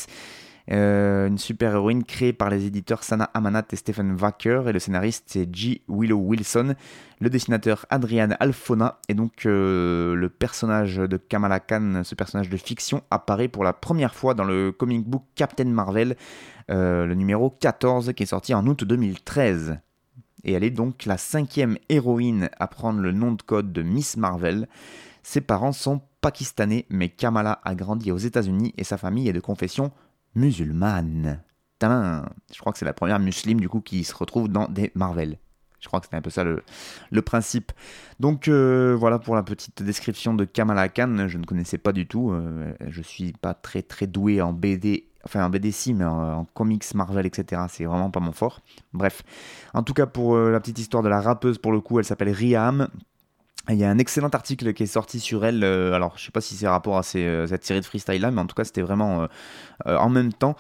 [0.71, 4.79] Euh, une super héroïne créée par les éditeurs Sana Amanat et Stephen Wacker et le
[4.79, 5.83] scénariste c'est G.
[5.89, 6.75] Willow Wilson,
[7.21, 12.57] le dessinateur Adrian Alfona et donc euh, le personnage de Kamala Khan, ce personnage de
[12.59, 16.17] fiction apparaît pour la première fois dans le comic book Captain Marvel,
[16.71, 19.79] euh, le numéro 14 qui est sorti en août 2013.
[20.45, 24.17] Et elle est donc la cinquième héroïne à prendre le nom de code de Miss
[24.17, 24.69] Marvel.
[25.23, 29.41] Ses parents sont pakistanais, mais Kamala a grandi aux États-Unis et sa famille est de
[29.41, 29.93] confession
[30.35, 31.43] musulmane.
[31.81, 35.39] Je crois que c'est la première musulmane du coup qui se retrouve dans des Marvel.
[35.81, 37.73] Je crois que c'était un peu ça le, principe.
[38.19, 41.29] Donc euh, voilà pour la petite description de Kamala Khan.
[41.29, 42.33] Je ne connaissais pas du tout.
[42.33, 46.95] Euh, je suis pas très très doué en BD, enfin en BD mais en, comics
[46.95, 47.63] Marvel, etc.
[47.69, 48.61] C'est vraiment pas mon fort.
[48.93, 49.23] Bref.
[49.75, 52.05] En tout cas pour euh, la petite histoire de la rappeuse, pour le coup, elle
[52.05, 52.89] s'appelle Riam.
[53.71, 55.63] Il y a un excellent article qui est sorti sur elle.
[55.63, 58.31] Euh, alors, je sais pas si c'est rapport à euh, cette série de freestyle là,
[58.31, 59.29] mais en tout cas, c'était vraiment
[59.85, 60.57] en même temps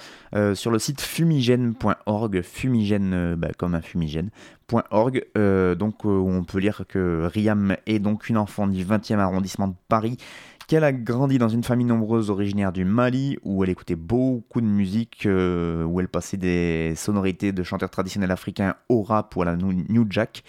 [0.54, 5.24] sur le site fumigène.org, fumigène bah, comme un fumigène.org,
[5.76, 10.18] donc on peut lire que Riam est donc une enfant du 20e arrondissement de Paris
[10.68, 14.66] qu'elle a grandi dans une famille nombreuse originaire du Mali, où elle écoutait beaucoup de
[14.66, 19.46] musique, euh, où elle passait des sonorités de chanteurs traditionnels africains au rap ou à
[19.46, 20.44] la New Jack.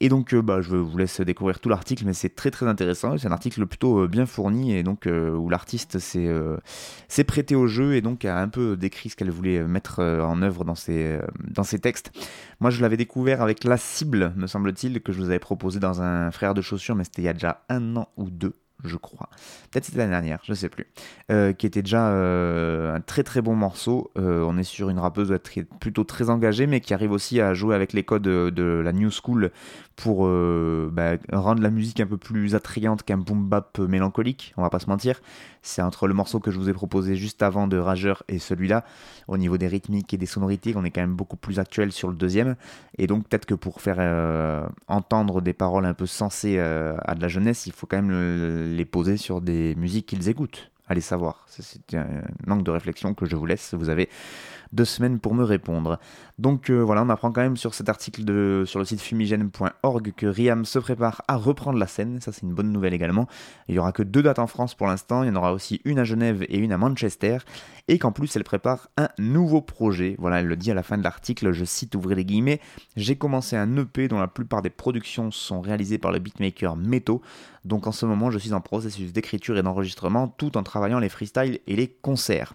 [0.00, 3.16] Et donc, euh, bah, je vous laisse découvrir tout l'article, mais c'est très très intéressant.
[3.16, 7.94] C'est un article plutôt euh, bien fourni, et donc où l'artiste s'est prêté au jeu
[7.94, 11.64] et donc a un peu décrit ce qu'elle voulait mettre en œuvre dans ses, dans
[11.64, 12.12] textes.
[12.60, 16.02] Moi, je l'avais découvert avec La Cible, me semble-t-il, que je vous avais proposé dans
[16.02, 18.96] un frère de chaussures, mais c'était il y a déjà un an ou deux je
[18.96, 19.28] crois.
[19.70, 20.86] Peut-être c'était l'année dernière, je sais plus.
[21.30, 24.10] Euh, qui était déjà euh, un très très bon morceau.
[24.18, 25.36] Euh, on est sur une rappeuse
[25.80, 29.10] plutôt très engagée, mais qui arrive aussi à jouer avec les codes de, la New
[29.10, 29.50] School
[29.96, 34.70] pour bah, rendre la musique un peu plus attrayante qu'un boom bap mélancolique, on va
[34.70, 35.20] pas se mentir.
[35.62, 38.84] C'est entre le morceau que je vous ai proposé juste avant de Rageur et celui-là,
[39.28, 42.08] au niveau des rythmiques et des sonorités, on est quand même beaucoup plus actuel sur
[42.08, 42.56] le deuxième.
[42.98, 47.28] Et donc peut-être que pour faire entendre des paroles un peu sensées à de la
[47.28, 50.70] jeunesse, il faut quand même le les poser sur des musiques qu'ils écoutent.
[50.86, 51.46] Allez savoir.
[51.48, 52.06] C'est un
[52.46, 53.74] manque de réflexion que je vous laisse.
[53.74, 54.08] Vous avez
[54.74, 55.98] deux semaines pour me répondre.
[56.38, 60.26] Donc euh, voilà, on apprend quand même sur cet article sur le site fumigène.org que
[60.26, 62.20] Riam se prépare à reprendre la scène.
[62.20, 63.28] Ça, c'est une bonne nouvelle également.
[63.68, 65.22] Il y aura que deux dates en France pour l'instant.
[65.22, 67.38] Il y en aura aussi une à Genève et une à Manchester.
[67.86, 70.16] Et qu'en plus, elle prépare un nouveau projet.
[70.18, 71.52] Voilà, elle le dit à la fin de l'article.
[71.52, 72.60] Je cite, ouvrez les guillemets.
[72.96, 77.22] J'ai commencé un EP dont la plupart des productions sont réalisées par le beatmaker Meto.
[77.64, 81.08] Donc en ce moment, je suis en processus d'écriture et d'enregistrement tout en travaillant les
[81.08, 82.54] freestyles et les concerts.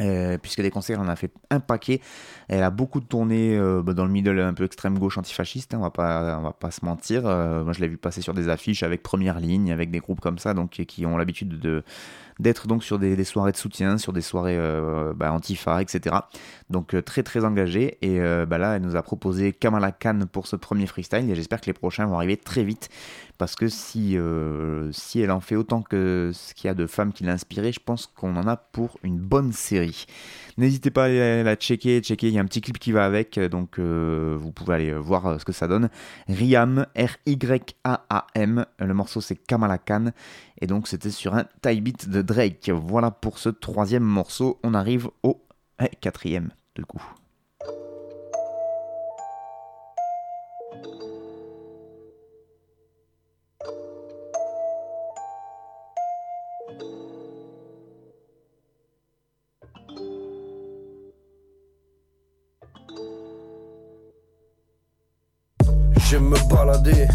[0.00, 2.00] Euh, puisque des concerts, on a fait un paquet.
[2.48, 5.74] Elle a beaucoup de tournées euh, bah, dans le middle un peu extrême gauche antifasciste,
[5.74, 5.90] hein, on va
[6.52, 7.26] pas, se mentir.
[7.26, 10.20] Euh, moi, je l'ai vu passer sur des affiches avec Première Ligne, avec des groupes
[10.20, 11.84] comme ça, donc qui ont l'habitude de
[12.38, 14.58] d'être donc sur des, soirées de soutien, sur des soirées
[15.14, 16.16] bah, antifa, etc.
[16.70, 17.98] Donc très très engagée.
[18.02, 21.30] Et bah, là, elle nous a proposé Kamala Khan pour ce premier freestyle.
[21.30, 22.88] Et j'espère que les prochains vont arriver très vite,
[23.38, 24.16] parce que si
[24.92, 27.72] si elle en fait autant que ce qu'il y a de femmes qui l'a inspiré,
[27.72, 30.06] je pense qu'on en a pour une bonne série.
[30.58, 33.38] N'hésitez pas à la checker, checker, il y a un petit clip qui va avec,
[33.38, 35.88] donc euh, vous pouvez aller voir euh, ce que ça donne.
[36.28, 40.12] Riam, R-Y-A-A-M, le morceau c'est Kamala Khan,
[40.60, 42.70] et donc c'était sur un tie beat de Drake.
[42.70, 45.42] Voilà pour ce troisième morceau, on arrive au
[45.80, 47.02] eh, quatrième de coup.
[66.62, 67.08] J'aime me balader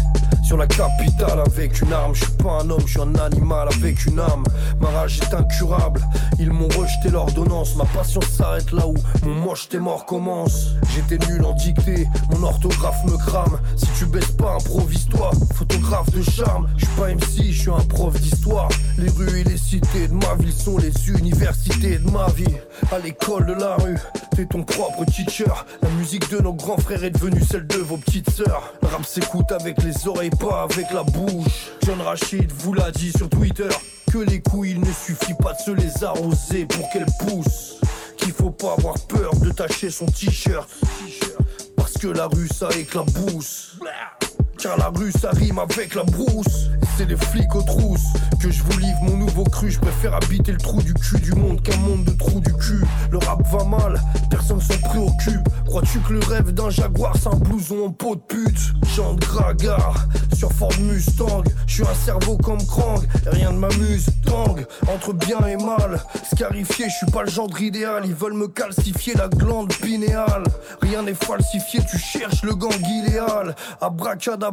[0.48, 2.14] sur la capitale avec une arme.
[2.14, 4.44] Je suis pas un homme, je suis un animal avec une âme.
[4.80, 6.00] Ma rage est incurable,
[6.38, 7.76] ils m'ont rejeté l'ordonnance.
[7.76, 8.94] Ma passion s'arrête là où
[9.26, 10.68] mon moche t'es mort commence.
[10.94, 13.60] J'étais nul en dictée, mon orthographe me crame.
[13.76, 16.66] Si tu baisses pas, improvise-toi, photographe de charme.
[16.78, 18.70] Je suis pas MC, je suis un prof d'histoire.
[18.96, 22.56] Les rues et les cités de ma ville sont les universités de ma vie.
[22.90, 23.98] À l'école de la rue,
[24.34, 25.52] t'es ton propre teacher.
[25.82, 28.72] La musique de nos grands frères est devenue celle de vos petites sœurs.
[28.80, 31.72] Le rap s'écoute avec les oreilles pas avec la bouche.
[31.84, 33.68] John Rachid vous l'a dit sur Twitter
[34.12, 37.76] que les couilles, il ne suffit pas de se les arroser pour qu'elles poussent.
[38.16, 40.68] Qu'il faut pas avoir peur de tacher son t-shirt.
[41.76, 43.76] Parce que la rue ça éclabousse.
[44.58, 48.50] Car la rue ça rime avec la brousse Et c'est les flics aux trousses Que
[48.50, 51.62] je vous livre mon nouveau cru Je préfère habiter le trou du cul du monde
[51.62, 56.12] Qu'un monde de trous du cul Le rap va mal, personne s'en préoccupe Crois-tu que
[56.12, 58.74] le rêve d'un jaguar c'est un blouson en peau de pute?
[58.96, 64.66] Chante Gragar sur Ford Mustang Je suis un cerveau comme Krang rien ne m'amuse tangue
[64.88, 66.00] entre bien et mal.
[66.32, 68.02] Scarifié, je suis pas le genre idéal.
[68.04, 70.44] Ils veulent me calcifier la glande pinéale.
[70.82, 73.54] Rien n'est falsifié, tu cherches le gang idéal.
[73.80, 74.47] Abracadabra,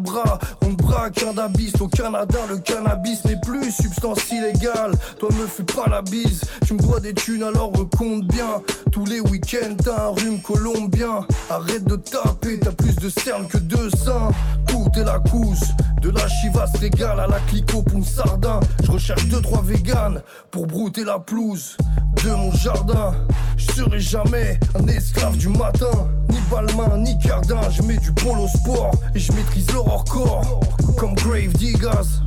[0.61, 1.79] on braque abysse.
[1.79, 4.91] Au Canada, le cannabis n'est plus substance illégale.
[5.19, 6.41] Toi, me fais pas la bise.
[6.65, 8.61] Tu me dois des thunes, alors compte bien.
[8.91, 11.25] Tous les week-ends, t'as un rhume colombien.
[11.49, 14.31] Arrête de taper, t'as plus de cernes que de seins.
[14.67, 15.69] Tout est la couche
[16.01, 18.59] de la chivas régale à la clico pour sardin.
[18.83, 21.77] Je recherche deux trois véganes pour brouter la pelouse
[22.23, 23.13] de mon jardin.
[23.57, 27.61] Je serai jamais un esclave du matin, ni balmain, ni cardin.
[27.71, 30.59] Je mets du polo sport et je maîtrise l'aurore corps
[30.97, 32.21] comme Grave Diggers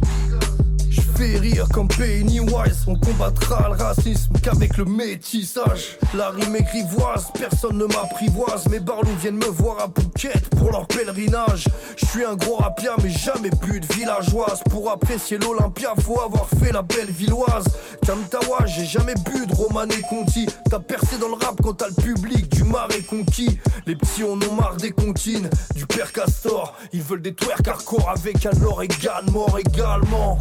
[1.25, 2.85] rire comme Pennywise.
[2.87, 5.99] On combattra le racisme qu'avec le métissage.
[6.15, 8.69] La rime est grivoise, personne ne m'apprivoise.
[8.69, 11.69] Mes barlots viennent me voir à Phuket pour leur pèlerinage.
[11.97, 14.63] Je suis un gros rapia, mais jamais plus de villageoise.
[14.71, 17.65] Pour apprécier l'Olympia, faut avoir fait la belle villoise.
[18.07, 20.47] Kamtawa, j'ai jamais bu de et Conti.
[20.71, 23.59] T'as percé dans le rap quand t'as le public du marais conquis.
[23.87, 26.75] Les petits en ont marre des comptines, du père Castor.
[26.93, 30.39] Ils veulent des twerk hardcore avec un Oregon mort également.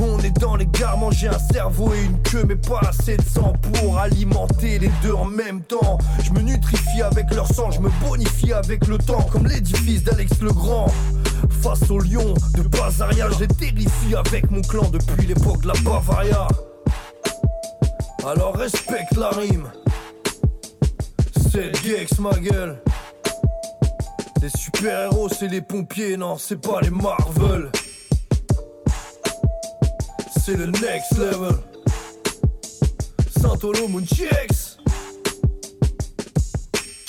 [0.00, 3.22] On est dans les gares, manger un cerveau et une queue, mais pas assez de
[3.22, 5.98] sang pour alimenter les deux en même temps.
[6.24, 10.40] Je me nutrifie avec leur sang, je me bonifie avec le temps, comme l'édifice d'Alex
[10.40, 10.86] le Grand.
[11.62, 15.74] Face au lion de Bazaria, je les terrifie avec mon clan depuis l'époque de la
[15.84, 16.48] Bavaria.
[18.26, 19.70] Alors respecte la rime.
[21.50, 22.82] C'est Gex ma gueule.
[24.40, 27.70] Les super-héros, c'est les pompiers, non, c'est pas les Marvel
[30.44, 31.54] c'est le next level.
[33.40, 34.76] Santolo Munchiex.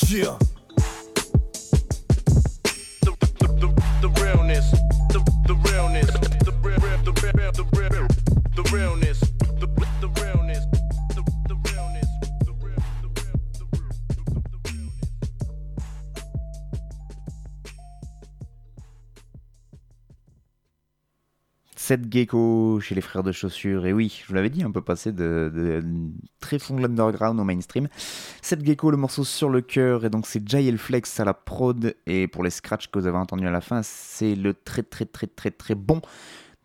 [0.07, 0.37] Yeah.
[3.01, 3.69] The, the, the,
[4.01, 4.69] the realness,
[5.09, 6.61] the, the realness, the, the, the, the,
[7.01, 7.13] the,
[8.55, 9.12] the realness, the,
[21.83, 23.85] 7 Gecko chez les frères de chaussures.
[23.85, 25.83] Et oui, je vous l'avais dit, on peut passer de,
[26.39, 27.89] très fond de l'underground au mainstream.
[28.41, 31.93] 7 Gecko, le morceau sur le cœur, et donc c'est Jail Flex à la prod.
[32.05, 35.03] Et pour les scratchs que vous avez entendus à la fin, c'est le très très
[35.03, 36.01] très très très bon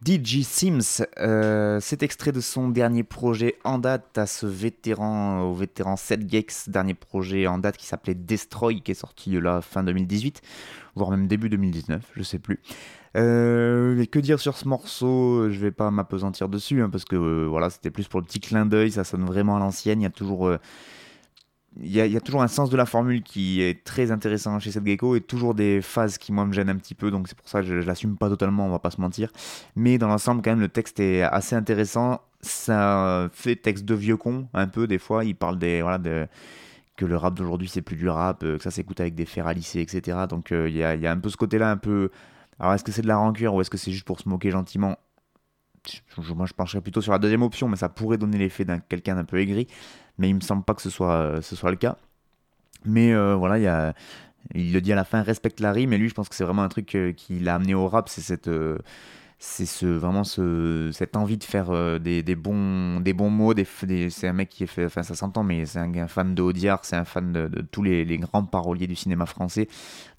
[0.07, 5.54] DJ Sims, euh, cet extrait de son dernier projet en date à ce vétéran, au
[5.54, 9.83] vétéran 7 Gex, dernier projet en date qui s'appelait Destroy, qui est sorti là fin
[9.83, 10.40] 2018,
[10.94, 12.61] voire même début 2019, je sais plus.
[13.16, 15.51] Euh, que dire sur ce morceau?
[15.51, 18.40] Je vais pas m'apesantir dessus, hein, parce que euh, voilà, c'était plus pour le petit
[18.40, 20.59] clin d'œil, ça sonne vraiment à l'ancienne, il y a toujours
[21.81, 24.85] il y, a, toujours un sens de la formule qui est très intéressant chez cette
[24.85, 27.49] gecko et toujours des phases qui moi me gênent un petit peu donc c'est pour
[27.49, 29.31] ça que je, l'assume pas totalement on va pas se mentir.
[29.77, 34.16] Mais dans l'ensemble quand même le texte est assez intéressant ça fait texte de vieux
[34.16, 36.27] con un peu des fois il parle des voilà de
[36.97, 39.47] que le rap d'aujourd'hui c'est plus du rap euh, que ça s'écoute avec des fers
[39.47, 41.71] à lisser etc donc euh, il y, a, y, a, un peu ce côté là
[41.71, 42.11] un peu
[42.59, 44.51] alors est-ce que c'est de la rancœur ou est-ce que c'est juste pour se moquer
[44.51, 44.97] gentiment?
[46.35, 49.14] Moi je pencherais plutôt sur la deuxième option mais ça pourrait donner l'effet d'un quelqu'un
[49.14, 49.68] d'un peu aigri
[50.18, 51.97] mais il me semble pas que ce soit, euh, le cas.
[52.85, 53.94] Mais euh, voilà,
[54.55, 56.62] il le dit à la fin, respecte Larry, mais lui, je pense que c'est vraiment
[56.62, 58.51] un truc euh, qui l'a amené au rap, c'est cette,
[59.38, 63.55] c'est ce, vraiment ce, cette envie de faire des, des, bons, des bons mots.
[63.55, 63.66] Des,
[64.11, 66.85] c'est un mec qui est fait, enfin ça s'entend, mais c'est un, fan de Audiard,
[66.85, 69.68] c'est un fan de, tous les, les, grands paroliers du cinéma français,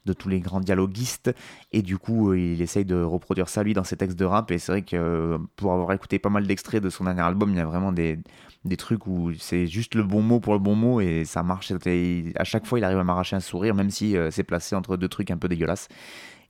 [0.06, 1.36] de tous les grands dialoguistes,
[1.74, 4.52] et du coup il essaye de reproduire ça lui dans ses textes de rap.
[4.52, 7.58] Et c'est vrai que pour avoir écouté pas mal d'extraits de son dernier album, il
[7.58, 8.20] y a vraiment des,
[8.66, 11.72] des trucs où c'est juste le bon mot pour le bon mot et ça marche.
[11.72, 14.98] à chaque fois, il arrive à m'arracher un sourire, même si euh, c'est placé entre
[14.98, 15.88] deux trucs un peu dégueulasses.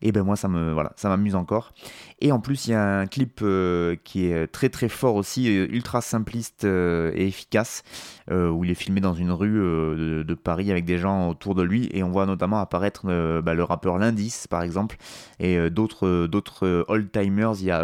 [0.01, 1.73] Et ben moi, ça me voilà, ça m'amuse encore.
[2.21, 5.47] Et en plus, il y a un clip euh, qui est très très fort aussi,
[5.49, 7.83] euh, ultra simpliste et efficace,
[8.31, 11.89] où il est filmé dans une rue de, Paris avec des gens autour de lui,
[11.91, 14.97] et on voit notamment apparaître bah, le rappeur Lindis, par exemple,
[15.39, 17.53] et d'autres d'autres old timers.
[17.59, 17.83] Il y a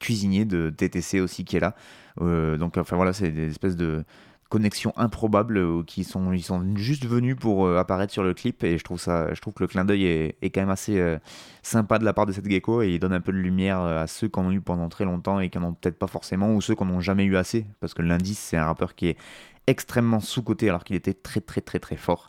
[0.00, 1.74] Cuisinier de TTC aussi qui est là.
[2.20, 4.04] Euh, donc, enfin voilà, c'est des espèces de
[4.50, 8.62] connexions improbables euh, qui sont, ils sont juste venus pour euh, apparaître sur le clip
[8.64, 11.18] et je trouve ça, je trouve que le clin d'œil est, est, quand même assez
[11.62, 14.06] sympa de la part de cette gecko et il donne un peu de lumière à
[14.06, 16.60] ceux qu'on a eu pendant très longtemps et qui n'en ont peut-être pas forcément ou
[16.60, 19.16] ceux qu'on n'ont jamais eu assez parce que l'indice c'est un rappeur qui est
[19.70, 22.28] extrêmement sous-côté alors qu'il était très très très très fort.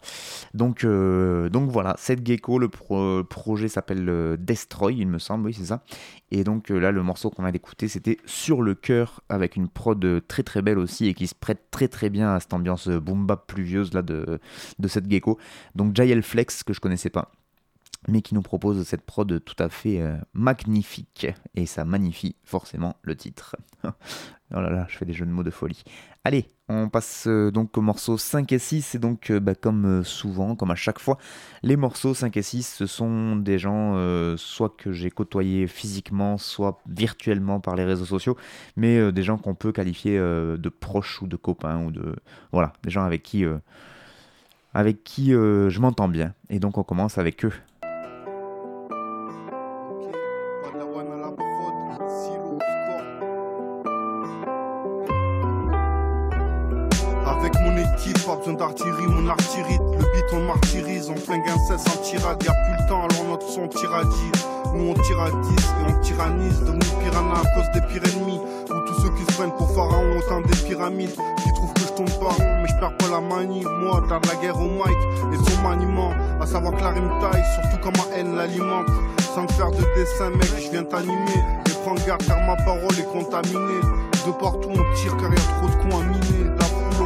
[0.54, 5.54] Donc, euh, donc voilà, cette gecko, le projet s'appelle euh, Destroy, il me semble, oui
[5.54, 5.84] c'est ça.
[6.30, 9.68] Et donc euh, là, le morceau qu'on vient d'écouter, c'était Sur le cœur, avec une
[9.68, 12.88] prod très très belle aussi et qui se prête très très bien à cette ambiance
[12.88, 14.40] boom bap pluvieuse là de,
[14.88, 15.38] cette gecko.
[15.76, 17.32] Donc Jael Flex, que je connaissais pas.
[18.08, 20.02] mais qui nous propose cette prod tout à fait
[20.34, 23.56] magnifique, et ça magnifie forcément le titre.
[24.54, 25.84] oh là là, je fais des jeux de mots de folie.
[26.24, 30.04] Allez, on passe euh, donc au morceau 5 et 6, et donc euh, bah, comme
[30.04, 31.18] souvent, comme à chaque fois,
[31.64, 33.96] les morceaux 5 et 6, ce sont des gens
[34.38, 38.38] soit que j'ai côtoyés physiquement, soit virtuellement par les réseaux sociaux,
[38.76, 42.16] mais des gens qu'on peut qualifier de proches ou de copains, ou de...
[42.52, 43.46] Voilà, des gens avec qui...
[44.74, 46.34] avec qui je m'entends bien.
[46.50, 47.54] Et donc on commence avec eux.
[58.42, 62.54] Besoin d'artillerie, mon artillerie, le beat on martyrise, on flingue un 16 en tirade, y'a
[62.54, 64.32] plus le temps, alors notre son tiradis.
[64.74, 68.40] Nous on tire à 10 et on tyrannise, devenu piranha à cause des pires ennemis.
[68.40, 71.94] Ou tous ceux qui se prennent pour pharaon, autant des pyramides, qui trouvent que je
[71.94, 73.64] tombe pas mais je perds pas la manie.
[73.64, 74.98] Moi, dans la guerre au mic
[75.34, 78.88] et son maniement, à savoir que la rime taille, surtout quand ma haine l'alimente.
[79.36, 81.42] Sans faire de dessin, mec, je viens t'animer.
[81.68, 83.82] Et prends garde car ma parole est contaminée.
[84.26, 86.52] De partout on tire car y'a trop de cons à miner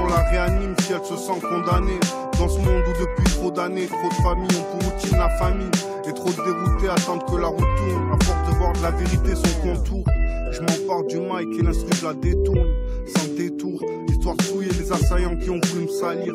[0.06, 2.00] on la réanime si elle se sent condamnée.
[2.38, 5.70] Dans ce monde où depuis trop d'années, trop de familles ont pour routine la famille.
[6.08, 8.12] Et trop de déroutés attendent que la route tourne.
[8.14, 10.04] À force de voir de la vérité son contour.
[10.52, 12.70] Je m'empare du mic et l'instru la détourne.
[13.16, 16.34] Sans détour, histoire de souiller les assaillants qui ont voulu me salir.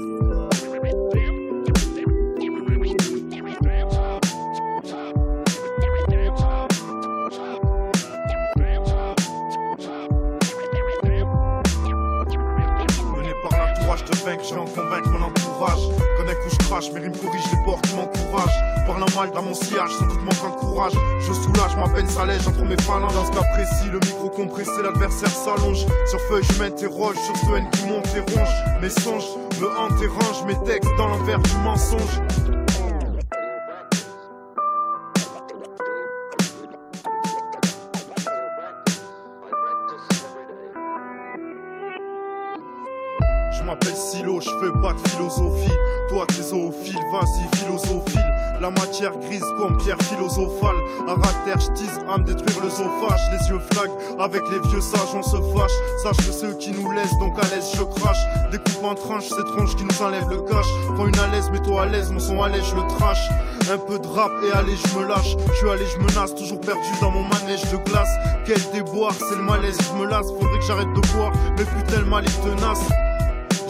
[14.21, 15.81] Je vais en convaincre mon entourage.
[16.19, 18.61] Connais où je crache, mes rimes corrigent les portes qui m'encouragent.
[18.87, 20.93] Parle mal dans mon sillage, sans doute manquant de courage.
[21.21, 23.15] Je soulage, ma peine s'allège entre mes phalanges.
[23.15, 25.87] Dans ce cas précis, le micro compressé, l'adversaire s'allonge.
[26.07, 28.55] Sur feuille, je m'interroge sur ce haine qui monte et ronge.
[28.83, 29.25] Mes songes
[29.61, 32.21] me hantent et rangent mes textes dans l'envers du mensonge.
[44.61, 45.73] Fais pas de philosophie.
[46.09, 48.25] Toi t'es zoophile, vas-y philosophile.
[48.61, 50.77] La matière grise comme pierre philosophale.
[51.09, 51.15] À
[51.47, 53.21] terre, j'tise à me détruire le zophage.
[53.33, 55.73] Les yeux flaguent, avec les vieux sages on se fâche.
[56.03, 58.19] Sache que ceux qui nous laissent, donc à l'aise je crache.
[58.51, 60.67] Découpe en tranche, ces tronches qui nous enlèvent le cash.
[60.95, 63.29] Prends une à l'aise, mets-toi à l'aise, mon son je le trash.
[63.73, 65.37] Un peu de rap et allez, je me lâche.
[65.53, 68.11] Je suis allé, je menace, toujours perdu dans mon manège de glace.
[68.45, 70.27] Quel déboire, c'est le malaise, je me lasse.
[70.27, 72.85] Faudrait que j'arrête de boire, mais putain, le mal est tenace.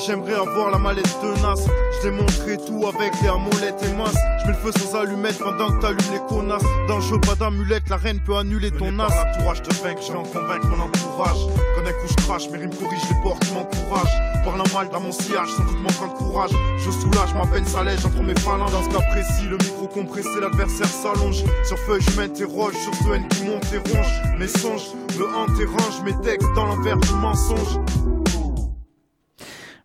[0.06, 1.66] J'aimerais avoir la mallette tenace.
[1.96, 4.16] Je démontrerai tout avec les amolettes et masses.
[4.40, 6.64] Je mets le feu sans allumette pendant que t'allumes les connasses.
[6.88, 9.08] Dans le jeu, pas d'amulette, la reine peut annuler ton as.
[9.08, 11.36] L'entourage te vainque, je vais en convaincre mon entourage.
[11.76, 14.42] Connais où je crache, mes rimes corrigent les portes qui m'encouragent.
[14.42, 16.50] Parle mal dans mon sillage, sans doute manquant de courage.
[16.78, 18.72] Je soulage, ma peine s'allège entre mes phalanges.
[18.72, 21.44] Dans ce cas précis, le micro compressé, l'adversaire s'allonge.
[21.64, 24.22] Sur feuille, je m'interroge sur ce haine qui monte et ronge.
[24.38, 27.78] Mes songes me hantent et rangent mes textes dans l'envers du mensonge.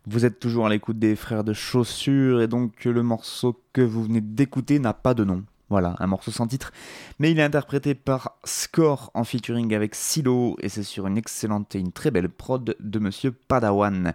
[0.08, 4.04] Vous êtes toujours à l'écoute des frères de chaussures et donc le morceau que vous
[4.04, 5.44] venez d'écouter n'a pas de nom.
[5.76, 6.72] Voilà, un morceau sans titre,
[7.20, 11.76] mais il est interprété par Score en featuring avec Silo et c'est sur une excellente
[11.76, 14.14] et une très belle prod de Monsieur Padawan.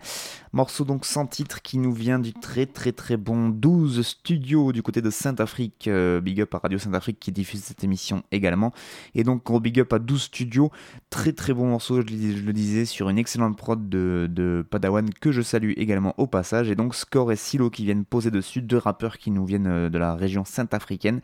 [0.55, 4.83] Morceau donc sans titre qui nous vient du très très très bon 12 Studio du
[4.83, 5.87] côté de Saint-Afrique.
[5.87, 8.73] Euh, big up à Radio Saint-Afrique qui diffuse cette émission également.
[9.15, 10.71] Et donc gros big up à 12 Studio,
[11.11, 15.31] très très bon morceau, je, le disais, sur une excellente prod de, de, Padawan que
[15.31, 16.71] je salue également au passage.
[16.71, 19.91] Et donc Score et Silo qui viennent poser dessus, deux rappeurs qui nous viennent euh,
[19.91, 21.21] de la région saint-africaine.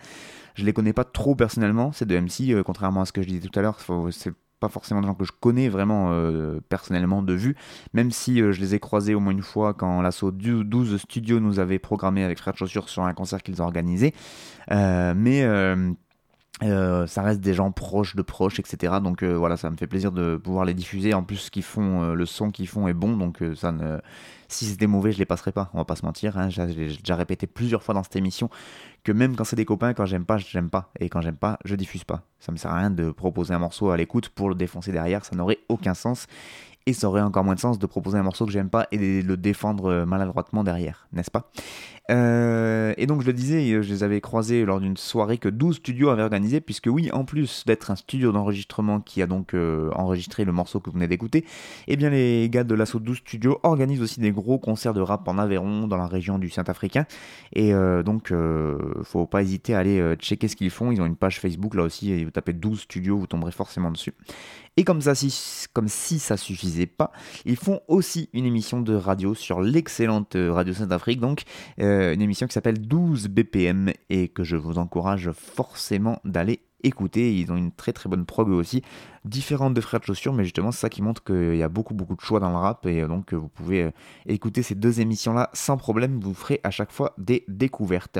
[0.56, 3.28] Je les connais pas trop personnellement, ces deux MC, euh, contrairement à ce que je
[3.28, 3.78] disais tout à l'heure.
[4.10, 7.56] C'est pas forcément des gens que je connais vraiment euh, personnellement de vue,
[7.92, 11.40] même si euh, je les ai croisés au moins une fois quand l'assaut 12 Studios
[11.40, 14.14] nous avait programmé avec Frère de Chaussures sur un concert qu'ils ont organisé.
[14.70, 15.42] mais
[16.62, 18.94] ça reste des gens proches de proches, etc.
[19.02, 21.12] Donc voilà, ça me fait plaisir de pouvoir les diffuser.
[21.12, 23.98] En plus, ce qu'ils font, le son qu'ils font est bon, donc ça ne,
[24.48, 25.70] si c'était mauvais, je les passerai pas.
[25.74, 26.38] On va pas se mentir.
[26.38, 26.48] Hein.
[26.48, 28.48] J'ai déjà répété plusieurs fois dans cette émission
[29.06, 30.90] que même quand c'est des copains, quand j'aime pas, j'aime pas.
[30.98, 32.22] Et quand j'aime pas, je diffuse pas.
[32.40, 35.24] Ça me sert à rien de proposer un morceau à l'écoute pour le défoncer derrière.
[35.24, 36.26] Ça n'aurait aucun sens.
[36.86, 39.22] Et ça aurait encore moins de sens de proposer un morceau que j'aime pas et
[39.22, 41.50] de le défendre maladroitement derrière, n'est-ce pas?
[42.10, 45.76] Euh, et donc je le disais, je les avais croisés lors d'une soirée que 12
[45.76, 49.90] studios avaient organisée, puisque oui, en plus d'être un studio d'enregistrement qui a donc euh,
[49.94, 51.44] enregistré le morceau que vous venez d'écouter,
[51.88, 55.26] eh bien les gars de l'assaut 12 studios organisent aussi des gros concerts de rap
[55.26, 57.06] en Aveyron, dans la région du Saint-Africain.
[57.52, 58.32] Et euh, donc,
[59.02, 60.92] faut pas hésiter à aller checker ce qu'ils font.
[60.92, 63.90] Ils ont une page Facebook là aussi, et vous tapez 12 studios, vous tomberez forcément
[63.90, 64.14] dessus.
[64.78, 67.10] Et comme, ça, si, comme si ça suffisait pas,
[67.46, 71.44] ils font aussi une émission de radio sur l'excellente Radio Saint-Afrique, donc
[72.14, 77.36] une émission qui s'appelle 12 BPM et que je vous encourage forcément d'aller écouter.
[77.38, 78.82] Ils ont une très très bonne prog aussi,
[79.24, 81.94] différente de Frères de Chaussures, mais justement c'est ça qui montre qu'il y a beaucoup
[81.94, 83.90] beaucoup de choix dans le rap et donc vous pouvez euh,
[84.26, 88.18] écouter ces deux émissions là sans problème, vous ferez à chaque fois des découvertes.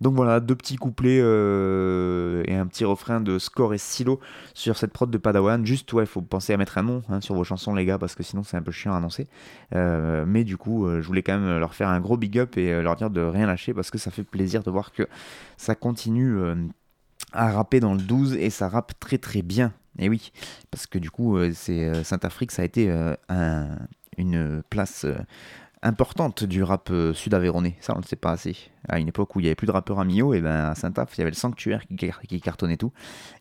[0.00, 4.20] Donc voilà, deux petits couplets euh, et un petit refrain de score et silo
[4.54, 5.64] sur cette prod de Padawan.
[5.66, 7.98] Juste, ouais, il faut penser à mettre un nom hein, sur vos chansons, les gars,
[7.98, 9.26] parce que sinon c'est un peu chiant à annoncer.
[9.74, 12.80] Euh, mais du coup, je voulais quand même leur faire un gros big up et
[12.82, 15.08] leur dire de rien lâcher parce que ça fait plaisir de voir que
[15.56, 16.38] ça continue
[17.32, 19.72] à rapper dans le 12 et ça rappe très très bien.
[19.98, 20.32] Et oui,
[20.70, 23.14] parce que du coup, euh, c'est euh, Saint-Afrique, ça a été euh,
[24.16, 25.06] une place
[25.82, 27.76] importante du rap sud-aveyronais.
[27.80, 28.56] Ça, on ne le sait pas assez.
[28.88, 30.74] À une époque où il n'y avait plus de rappeurs à Millau, et ben à
[30.74, 32.92] Saint-Af, il y avait le Sanctuaire qui, cartonnait tout.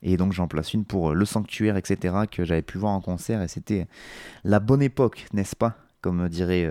[0.01, 3.41] Et donc j'en place une pour le Sanctuaire, etc., que j'avais pu voir en concert.
[3.41, 3.87] Et c'était
[4.43, 5.77] la bonne époque, n'est-ce pas?
[6.01, 6.69] Comme dirait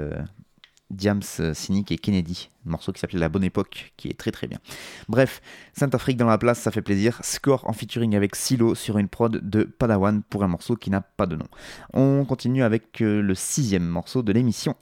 [0.90, 1.22] Diams,
[1.52, 4.58] Cynic et Kennedy, morceau qui s'appelait La Bonne Époque, qui est très très bien.
[5.08, 5.40] Bref,
[5.72, 7.18] Saint-Afrique dans la place, ça fait plaisir.
[7.22, 11.00] Score en featuring avec Silo sur une prod de Padawan pour un morceau qui n'a
[11.00, 11.46] pas de nom.
[11.92, 14.74] On continue avec euh, le sixième morceau de l'émission.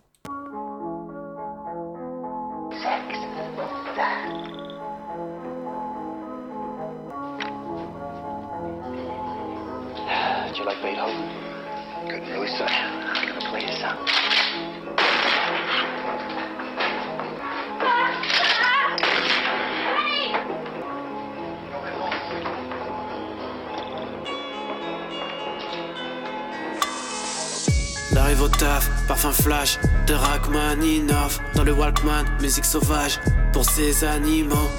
[29.06, 33.20] Parfum flash de Rachmaninov dans le Walkman, musique sauvage
[33.52, 34.70] pour ces animaux.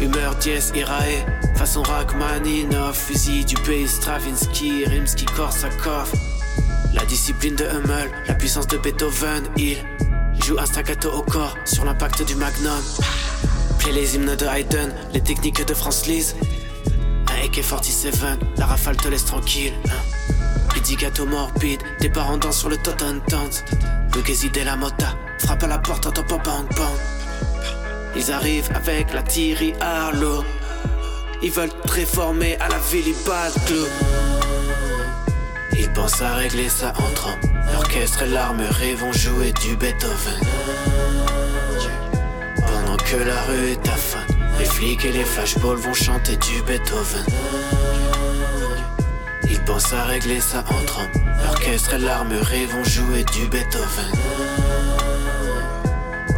[0.00, 1.24] Humeur dièse irae,
[1.56, 6.12] façon Rachmaninov, fusil du pays Stravinsky, Rimsky, Korsakov.
[6.94, 9.78] La discipline de Hummel, la puissance de Beethoven, il
[10.44, 12.82] joue un staccato au corps sur l'impact du Magnum.
[13.78, 16.36] Play les hymnes de Haydn, les techniques de Franz Liszt.
[17.28, 19.72] Un AK-47, la rafale te laisse tranquille.
[19.86, 20.34] Hein.
[20.96, 23.62] Gâteau morbide, tes parents dansent sur le totem dance.
[24.14, 26.98] de la mota, frappe à la porte, en pop bang bang.
[28.16, 30.44] Ils arrivent avec la Thierry Harlow.
[31.42, 33.14] Ils veulent réformer à la ville
[33.66, 33.86] Club.
[35.78, 37.52] Ils pensent à régler ça entre hommes.
[37.72, 40.40] L'orchestre et l'armerie vont jouer du Beethoven.
[42.56, 44.18] Pendant que la rue est à fun,
[44.58, 47.24] les flics et les flashballs vont chanter du Beethoven.
[49.68, 51.00] Ils pensent à régler ça entre.
[51.44, 54.10] L'orchestre et l'armerie vont jouer du Beethoven.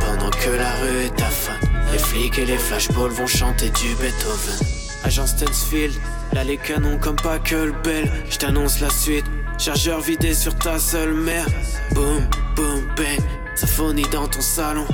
[0.01, 1.53] Pendant que la rue est à fun,
[1.93, 4.67] les flics et les flashballs vont chanter du Beethoven.
[5.05, 5.95] Agent Stansfield,
[6.33, 8.11] là les canons comme pas que le bel.
[8.29, 9.27] Je t'annonce la suite.
[9.59, 11.47] Chargeur vidé sur ta seule mère.
[11.93, 13.21] Boom, boom, bang.
[13.55, 14.87] Symphonie dans ton salon.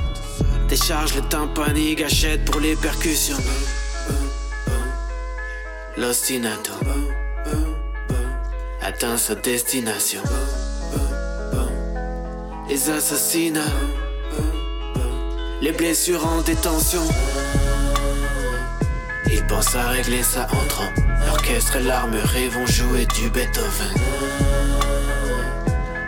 [0.68, 3.38] Décharge le tympani, gâchette pour les percussions.
[5.96, 6.72] L'ostinato
[8.82, 10.22] atteint sa destination.
[12.68, 13.60] Les assassinats,
[15.60, 17.02] les blessures en détention.
[19.32, 21.06] Ils pensent à régler ça entre hommes.
[21.26, 23.94] L'orchestre et l'armerie vont jouer du Beethoven.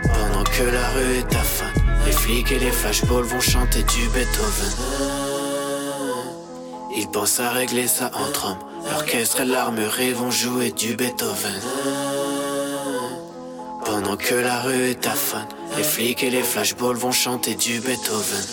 [0.03, 1.71] Pendant que la rue est à fin,
[2.05, 4.73] les flics et les flashballs vont chanter du Beethoven.
[6.95, 8.59] Ils pensent à régler ça entre hommes.
[8.91, 11.59] L'orchestre et l'armerie vont jouer du Beethoven.
[14.01, 15.45] Pendant que la rue est fun,
[15.75, 18.45] les flics et les flashballs vont chanter du Beethoven.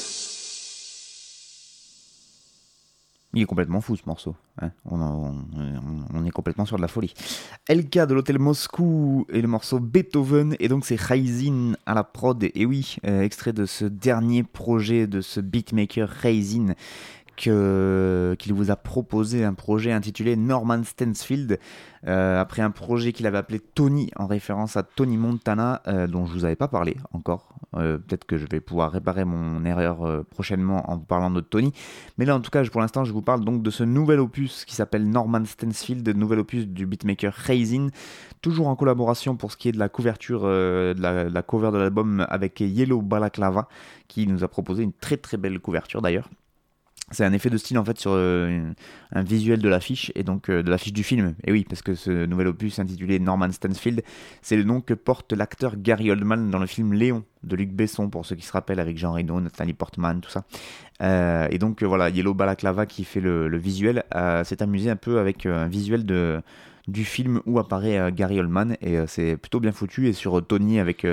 [3.32, 4.34] Il est complètement fou ce morceau.
[4.60, 4.72] Hein.
[4.86, 7.14] on, est complètement sur de la folie.
[7.68, 10.56] LK de l'hôtel Moscou et le morceau Beethoven.
[10.58, 12.42] Et donc c'est Raisin à la prod.
[12.42, 16.74] Et oui, euh, extrait de ce dernier projet de ce beatmaker Raisin
[17.36, 21.58] qu'il vous a proposé un projet intitulé Norman Stansfield,
[22.06, 26.26] euh, après un projet qu'il avait appelé Tony, en référence à Tony Montana, euh, dont
[26.26, 27.48] je vous avais pas parlé encore.
[27.74, 31.72] Euh, peut-être que je vais pouvoir réparer mon erreur prochainement en vous parlant de Tony.
[32.16, 34.64] Mais là, en tout cas, pour l'instant, je vous parle donc de ce nouvel opus
[34.64, 37.88] qui s'appelle Norman Stansfield, nouvel opus du beatmaker Raisin,
[38.40, 41.70] toujours en collaboration pour ce qui est de la couverture, de la, de la cover
[41.72, 43.68] de l'album avec Yellow Balaclava,
[44.08, 46.30] qui nous a proposé une très très belle couverture d'ailleurs
[47.12, 48.68] c'est un effet de style en fait sur euh,
[49.12, 51.36] un visuel de l'affiche et donc euh, de l'affiche du film.
[51.44, 54.02] Et oui, parce que ce nouvel opus intitulé Norman Stansfield,
[54.42, 58.10] c'est le nom que porte l'acteur Gary Oldman dans le film Léon de Luc Besson,
[58.10, 60.44] pour ceux qui se rappellent, avec Jean Reno, Nathalie Portman, tout ça.
[61.00, 64.02] Euh, et donc voilà, Yellow Balaclava qui fait le, visuel,
[64.42, 66.40] s'est amusé un peu avec un visuel de
[66.88, 71.04] du film où apparaît Gary Oldman et c'est plutôt bien foutu et sur Tony avec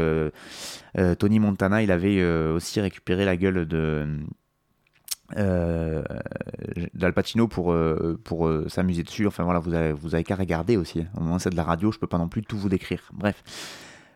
[1.18, 4.06] Tony Montana il avait aussi récupéré la gueule de
[5.38, 6.04] euh,
[6.94, 9.28] d'Al Pacino pour, euh, pour euh, s'amuser dessus.
[9.28, 11.06] Enfin voilà, vous avez, vous avez qu'à regarder aussi.
[11.18, 13.10] Au moins c'est de la radio, je peux pas non plus tout vous décrire.
[13.14, 13.44] Bref.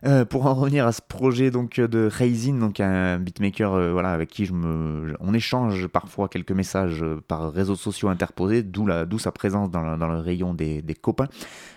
[0.06, 4.28] Euh, pour en revenir à ce projet donc de Raisin, donc un beatmaker voilà avec
[4.28, 9.18] qui je me, on échange parfois quelques messages par réseaux sociaux interposés, d'où la, d'où
[9.18, 11.26] sa présence dans, le- rayon des, copains.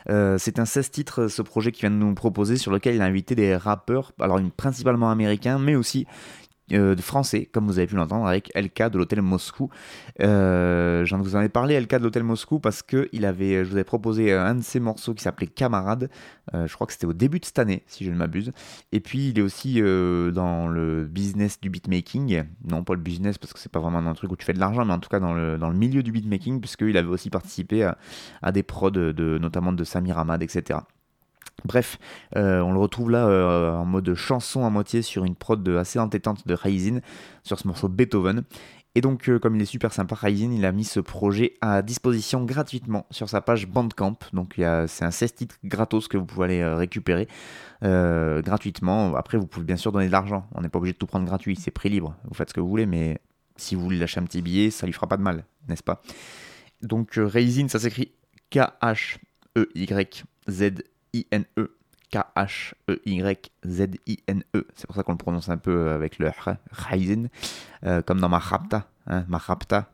[0.08, 3.06] C'est un 16 titres ce projet qui vient de nous proposer sur lequel il a
[3.06, 6.06] invité des rappeurs, alors principalement américains, mais aussi
[6.74, 9.70] euh, français, comme vous avez pu l'entendre avec LK de l'hôtel Moscou.
[10.22, 13.70] Euh, J'en vous en ai parlé, LK de l'hôtel Moscou, parce que il avait, je
[13.70, 16.10] vous avais proposé un de ses morceaux qui s'appelait Camarade.
[16.54, 18.52] Euh, je crois que c'était au début de cette année, si je ne m'abuse.
[18.92, 22.44] Et puis il est aussi euh, dans le business du beatmaking.
[22.70, 24.60] Non, pas le business, parce que c'est pas vraiment un truc où tu fais de
[24.60, 27.98] l'argent, mais en tout cas dans le, milieu du beatmaking, puisqu'il avait aussi participé à,
[28.42, 30.80] à des prods, de, notamment de Samir Hamad, etc.
[31.66, 32.00] Bref,
[32.36, 36.00] euh, on le retrouve là euh, en mode chanson à moitié sur une prod assez
[36.00, 37.00] entêtante de Raisin
[37.44, 38.44] sur ce morceau Beethoven.
[38.94, 41.82] Et donc, euh, comme il est super sympa, Raisin, il a mis ce projet à
[41.82, 44.18] disposition gratuitement sur sa page Bandcamp.
[44.34, 47.28] Donc, c'est un 16 titres gratos que vous pouvez aller récupérer
[47.82, 49.16] gratuitement.
[49.16, 50.46] Après, vous pouvez bien sûr donner de l'argent.
[50.56, 52.16] On n'est pas obligé de tout prendre gratuit, c'est prix libre.
[52.26, 53.22] Vous faites ce que vous voulez, mais
[53.56, 56.02] si vous voulez lâcher un petit billet, ça lui fera pas de mal, n'est-ce pas?
[56.82, 58.12] Donc, Raisin, ça s'écrit
[61.14, 61.70] K-H-E-Y-Z-I-N-E.
[62.12, 62.98] K-H-E-Y-Z-I-N-E.
[64.76, 67.28] C'est pour ça qu'on le prononce un peu avec le R, Raisin.
[67.86, 69.42] Euh, comme dans ma rapta, hein, ma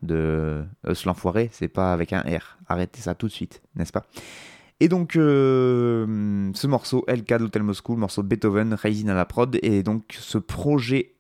[0.02, 2.58] de Eus l'enfoiré, c'est pas avec un R.
[2.68, 4.06] Arrêtez ça tout de suite, n'est-ce pas?
[4.80, 9.26] Et donc, euh, ce morceau, LK de l'Hôtel Moscou, morceau de Beethoven, Raisin à la
[9.26, 11.17] prod, et donc ce projet euh,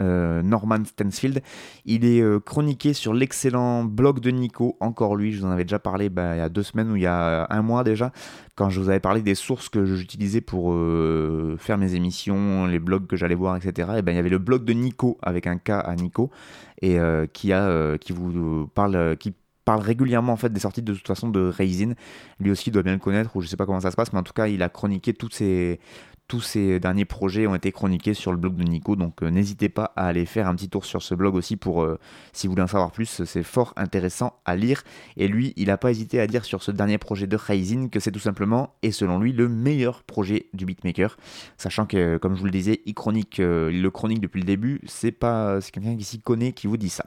[0.00, 1.42] Norman Stansfield,
[1.84, 5.64] il est euh, chroniqué sur l'excellent blog de Nico, encore lui, je vous en avais
[5.64, 8.12] déjà parlé bah, il y a deux semaines ou il y a un mois déjà,
[8.54, 12.78] quand je vous avais parlé des sources que j'utilisais pour euh, faire mes émissions, les
[12.78, 13.90] blogs que j'allais voir, etc.
[13.98, 16.30] Et ben il y avait le blog de Nico avec un K à Nico
[16.82, 19.34] et euh, qui euh, qui vous parle euh, qui
[19.68, 21.92] parle régulièrement en fait des sorties de toute façon de Raisin.
[22.40, 24.18] Lui aussi doit bien le connaître ou je sais pas comment ça se passe, mais
[24.18, 25.78] en tout cas il a chroniqué tous ces
[26.26, 29.70] tous ces derniers projets ont été chroniqués sur le blog de Nico, donc euh, n'hésitez
[29.70, 31.98] pas à aller faire un petit tour sur ce blog aussi pour, euh,
[32.34, 34.82] si vous voulez en savoir plus, c'est fort intéressant à lire.
[35.16, 37.98] Et lui, il n'a pas hésité à dire sur ce dernier projet de Raisin que
[37.98, 41.16] c'est tout simplement, et selon lui, le meilleur projet du beatmaker,
[41.56, 44.46] sachant que, comme je vous le disais, il, chronique, euh, il le chronique depuis le
[44.46, 47.06] début, c'est pas, c'est quelqu'un qui s'y connaît qui vous dit ça.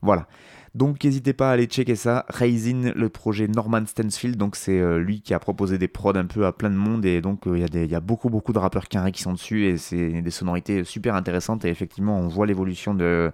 [0.00, 0.26] Voilà.
[0.74, 2.26] Donc n'hésitez pas à aller checker ça.
[2.28, 6.26] Raisin, le projet Norman Stansfield, donc c'est euh, lui qui a proposé des prods un
[6.26, 7.04] peu à plein de monde.
[7.04, 9.66] Et donc euh, il y, y a beaucoup beaucoup de rappeurs carrés qui sont dessus.
[9.66, 11.64] Et c'est des sonorités super intéressantes.
[11.64, 13.30] Et effectivement on voit l'évolution de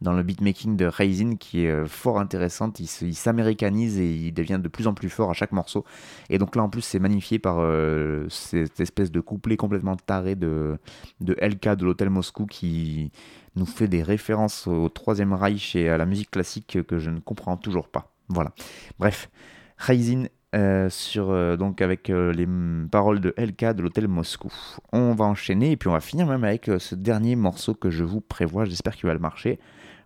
[0.00, 2.80] dans le beatmaking de Raisin qui est euh, fort intéressante.
[2.80, 5.84] Il se- il s'américanise et il devient de plus en plus fort à chaque morceau.
[6.30, 10.34] Et donc là en plus c'est magnifié par euh, cette espèce de couplet complètement taré
[10.34, 10.78] de,
[11.20, 13.10] de LK de l'hôtel Moscou qui
[13.56, 17.20] nous fait des références au Troisième Reich et à la musique classique que je ne
[17.20, 18.12] comprends toujours pas.
[18.28, 18.52] Voilà.
[18.98, 19.30] Bref,
[19.78, 20.24] Raisin
[20.56, 22.46] euh, sur donc avec les
[22.90, 24.52] paroles de LK de l'hôtel Moscou.
[24.92, 28.04] On va enchaîner et puis on va finir même avec ce dernier morceau que je
[28.04, 28.64] vous prévois.
[28.64, 29.58] J'espère qu'il va le marcher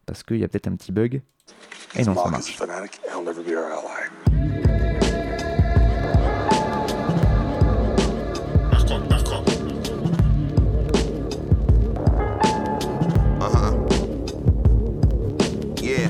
[0.08, 1.20] parce qu'il y a peut-être un petit bug.
[1.96, 2.56] Et non, ça marche.
[2.56, 4.08] fanatic, he'll never be our ally.
[13.40, 13.72] Uh huh.
[15.82, 16.08] Yeah.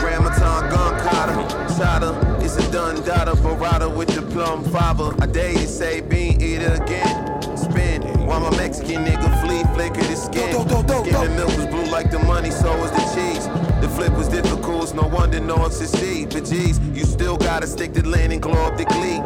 [0.00, 1.40] Ramaton gun cotter.
[1.74, 2.44] Shotter.
[2.44, 3.32] It's a done data.
[3.32, 5.14] Barada with the plum fiber.
[5.22, 7.56] I dare you say bean eat it again.
[7.56, 8.02] Spin.
[8.26, 10.52] While my Mexican nigga flee, flicker the skin?
[10.52, 13.46] Skim and milk was blue like the money, so was the cheese.
[13.80, 16.30] The flip was difficult, no wonder no one succeed.
[16.30, 19.22] But geez, you still gotta stick to lane and glow up the glee.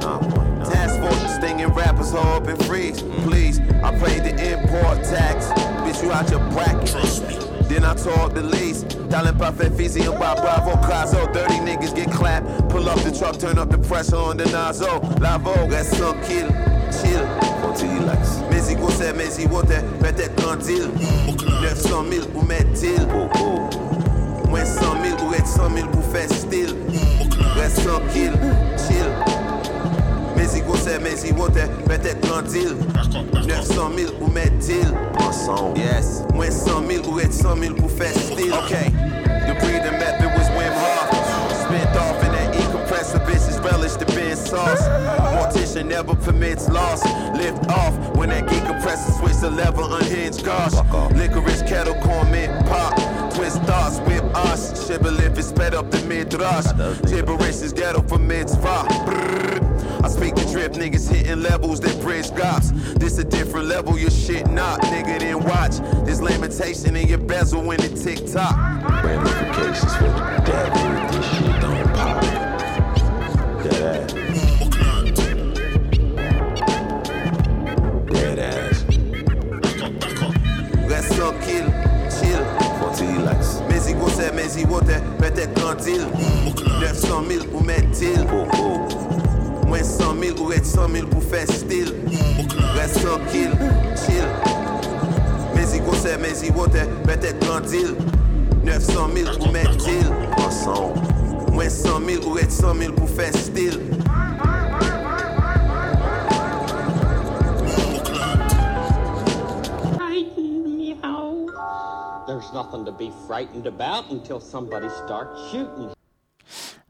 [0.71, 3.01] Task force stinging rappers, all up and freeze.
[3.25, 5.47] Please, I paid the import tax.
[5.83, 6.89] Bitch, you out your bracket.
[6.89, 7.39] Trust me.
[7.71, 8.83] Then I tore up the lease.
[9.09, 11.33] Talent Buffet, Fizzy, and Bob Bravo, Crazo.
[11.33, 12.69] Dirty niggas get clapped.
[12.69, 15.01] Pull up the truck, turn up the pressure on the nozzle.
[15.21, 16.51] La Vogue, that's some kill.
[17.01, 17.58] Chill.
[17.79, 18.41] tu relaxes.
[18.51, 19.69] Mes igos, c'est mes iwotes,
[20.01, 20.89] peut-être qu'en deal.
[21.63, 23.07] 900 000 pour mettre deal.
[24.49, 26.75] Moins 100 000 pour être 100 000 pour faire style.
[27.57, 28.33] Reste tranquille,
[28.77, 29.07] chill.
[30.37, 32.77] Mes igos, c'est mes iwotes, peut-être qu'en deal.
[33.47, 34.93] 900 000 pour mettre deal.
[35.77, 36.23] Yes.
[36.35, 38.53] Moins 100 000 pour être 100 000 pour faire style.
[38.53, 39.08] Ok.
[44.49, 44.83] Sauce.
[45.37, 47.05] Mortician never permits loss.
[47.37, 50.73] Lift off when that geek compressor switch the level, unhinged gosh.
[51.13, 52.95] Licorice kettle, corn mint pop.
[53.35, 54.87] twist thoughts with us.
[54.87, 56.67] Shibboleth is sped up the mid-rush.
[57.11, 58.87] Gibberish is ghetto for mitzvah.
[60.03, 62.71] I speak the drip, niggas hitting levels that bridge gaps.
[62.95, 65.19] This a different level, your shit not, nigga.
[65.19, 65.79] Then watch.
[66.05, 68.57] There's lamentation in your bezel when it tick tock.
[69.05, 71.88] Ramifications for the devil this shit don't
[84.59, 86.07] si wote mette kandil.
[86.81, 88.25] 900 mil pou metil.
[89.69, 91.93] Mwen 100 mil ou et 100 mil pou fe stil
[92.75, 93.53] Res 100 kil,
[94.01, 94.27] chill.
[95.55, 97.95] Mezi gose, mezi wote, mette kandil.
[98.65, 100.11] 900 mil pou metil.
[101.53, 103.79] Mwen 100 mil ou et 100 mil pou fe stil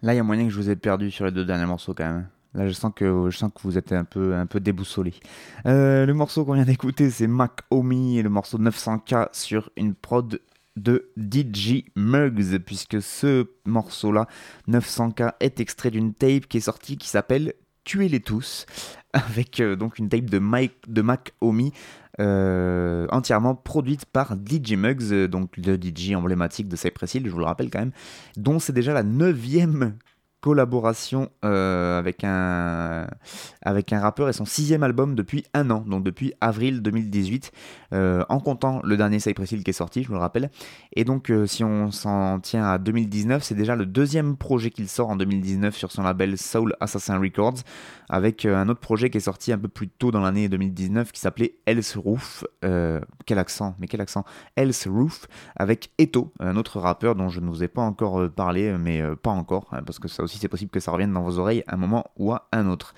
[0.02, 1.94] Là, il y a moyen que je vous ai perdu sur les deux derniers morceaux
[1.94, 2.28] quand même.
[2.54, 5.12] Là, je sens que, je sens que vous êtes un peu, un peu déboussolé.
[5.66, 9.94] Euh, le morceau qu'on vient d'écouter, c'est Mac Omi et le morceau 900K sur une
[9.94, 10.40] prod
[10.76, 14.26] de DJ Muggs, puisque ce morceau-là,
[14.68, 17.52] 900K, est extrait d'une tape qui est sortie qui s'appelle
[17.84, 18.66] Tuez-les tous,
[19.12, 21.72] avec euh, donc une tape de, Mike, de Mac Omi
[22.20, 27.30] euh, entièrement produite par DJ Muggs, euh, donc le DJ emblématique de Cypress Hill, je
[27.30, 27.92] vous le rappelle quand même,
[28.36, 29.94] dont c'est déjà la neuvième
[30.40, 33.08] collaboration euh, avec, un,
[33.62, 37.50] avec un rappeur et son sixième album depuis un an, donc depuis avril 2018,
[37.92, 40.50] euh, en comptant le dernier Cypress Hill qui est sorti, je me le rappelle.
[40.94, 44.88] Et donc euh, si on s'en tient à 2019, c'est déjà le deuxième projet qu'il
[44.88, 47.58] sort en 2019 sur son label Soul Assassin Records,
[48.08, 51.20] avec un autre projet qui est sorti un peu plus tôt dans l'année 2019 qui
[51.20, 52.44] s'appelait Else Roof.
[53.26, 54.24] Quel accent, mais quel accent?
[54.56, 55.26] Else Roof,
[55.56, 59.30] avec Eto, un autre rappeur dont je ne vous ai pas encore parlé, mais pas
[59.30, 61.74] encore, hein, parce que ça aussi c'est possible que ça revienne dans vos oreilles à
[61.74, 62.94] un moment ou à un autre.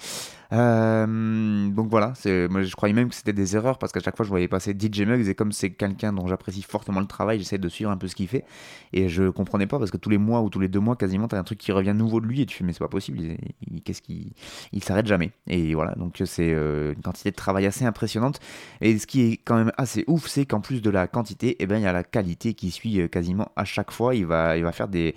[0.53, 2.13] Euh, donc voilà,
[2.51, 4.75] moi je croyais même que c'était des erreurs parce qu'à chaque fois je voyais passer
[4.77, 7.97] DJ Muggs et comme c'est quelqu'un dont j'apprécie fortement le travail, j'essaie de suivre un
[7.97, 8.45] peu ce qu'il fait
[8.93, 11.29] et je comprenais pas parce que tous les mois ou tous les deux mois quasiment
[11.29, 13.21] t'as un truc qui revient nouveau de lui et tu fais mais c'est pas possible,
[13.71, 14.33] il, qu'est-ce qu'il
[14.73, 15.31] il s'arrête jamais.
[15.47, 18.41] Et voilà donc c'est euh, une quantité de travail assez impressionnante.
[18.81, 21.67] Et ce qui est quand même assez ouf c'est qu'en plus de la quantité, et
[21.67, 24.57] ben il y a la qualité qui suit euh, quasiment à chaque fois, il va
[24.57, 25.15] il va faire des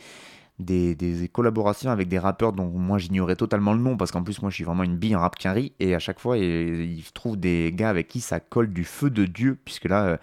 [0.60, 4.51] des, collaborations avec des rappeurs dont moi j'ignorais totalement le nom parce qu'en plus moi
[4.51, 7.04] je suis vraiment une bille en rap qu'un riz et à chaque fois il, il
[7.12, 10.18] trouve des gars avec qui ça colle du feu de Dieu puisque là euh,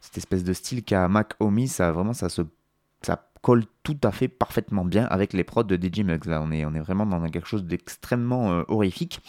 [0.00, 2.42] cette espèce de style qu'a Mac Omi ça vraiment ça se
[3.02, 6.26] ça colle tout à fait parfaitement bien avec les prods de DJ Muggs.
[6.26, 9.20] Là on est, on est vraiment dans quelque chose d'extrêmement euh, horrifique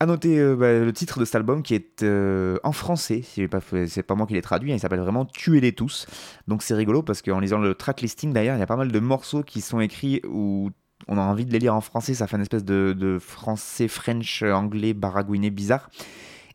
[0.00, 3.48] à noter euh, bah, le titre de cet album qui est euh, en français, c'est
[3.48, 6.06] pas, moi qui l'ai traduit, hein, il s'appelle vraiment Tuez-les tous.
[6.48, 8.90] Donc c'est rigolo parce qu'en lisant le track listing d'ailleurs, il y a pas mal
[8.90, 10.70] de morceaux qui sont écrits où
[11.06, 14.42] on a envie de les lire en français, ça fait une espèce de, français, French,
[14.42, 15.90] anglais, baragouiné bizarre.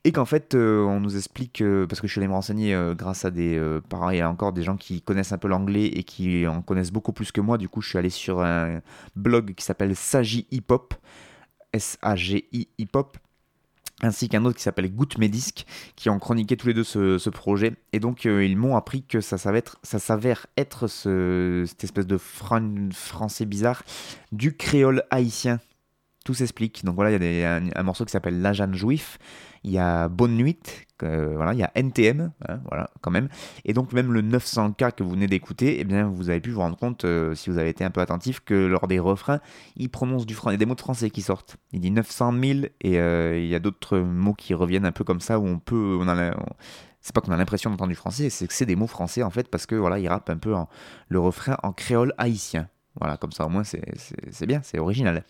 [0.07, 3.25] Et qu'en fait, euh, on nous explique, parce que je suis allé me renseigner grâce
[3.25, 6.91] à des, pareil, encore des gens qui connaissent un peu l'anglais et qui en connaissent
[6.91, 7.57] beaucoup plus que moi.
[7.57, 8.81] Du coup, je suis allé sur un
[9.15, 10.93] blog qui s'appelle Sagi Hip Hop,
[11.73, 13.17] S-A-G-I Hip Hop,
[14.05, 17.73] ainsi qu'un autre qui s'appelle Goutte Médisque, qui ont chroniqué tous les deux ce, projet.
[17.93, 21.83] Et donc, euh, ils m'ont appris que ça s'avère être, ça s'avère être ce- cette
[21.83, 23.83] espèce de fran- français bizarre
[24.31, 25.59] du créole haïtien.
[26.23, 26.83] Tout s'explique.
[26.85, 29.17] Donc voilà, il y a un morceau qui s'appelle La Jeanne Juif.
[29.63, 30.57] Il y a Bonne Nuit.
[31.03, 32.31] Euh, voilà, il y a NTM.
[32.47, 33.29] hein, voilà, quand même.
[33.65, 36.61] Et donc, même le 900K que vous venez d'écouter, eh bien, vous avez pu vous
[36.61, 39.39] rendre compte, euh, si vous avez été un peu attentif, que lors des refrains,
[39.75, 40.57] il prononce du français.
[40.57, 41.57] Des mots de français qui sortent.
[41.73, 45.03] Il dit 900 000 et euh, il y a d'autres mots qui reviennent un peu
[45.03, 45.97] comme ça où on peut.
[45.99, 46.33] On a
[47.01, 49.29] c'est pas qu'on a l'impression d'entendre du français, c'est que c'est des mots français en
[49.29, 50.67] fait parce que voilà, il rappe un peu en-
[51.07, 52.67] le refrain en créole haïtien.
[52.99, 55.23] Voilà, comme ça au moins c'est bien, c'est original.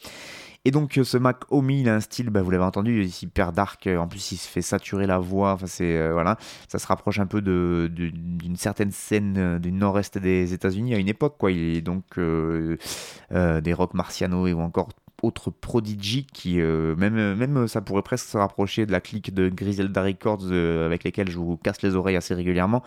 [0.65, 3.05] Et donc euh, ce Mac Omi, il a un style, bah, vous l'avez entendu, il
[3.05, 3.85] est hyper dark.
[3.85, 5.53] euh, En plus, il se fait saturer la voix.
[5.53, 6.37] Enfin, c'est euh, voilà,
[6.67, 11.07] ça se rapproche un peu de d'une certaine scène du nord-est des États-Unis à une
[11.07, 11.51] époque, quoi.
[11.51, 14.89] Il est donc des rock marciano et ou encore
[15.23, 20.03] autres prodigy qui même même ça pourrait presque se rapprocher de la clique de Griselda
[20.03, 22.83] Records avec lesquels je vous casse les oreilles assez régulièrement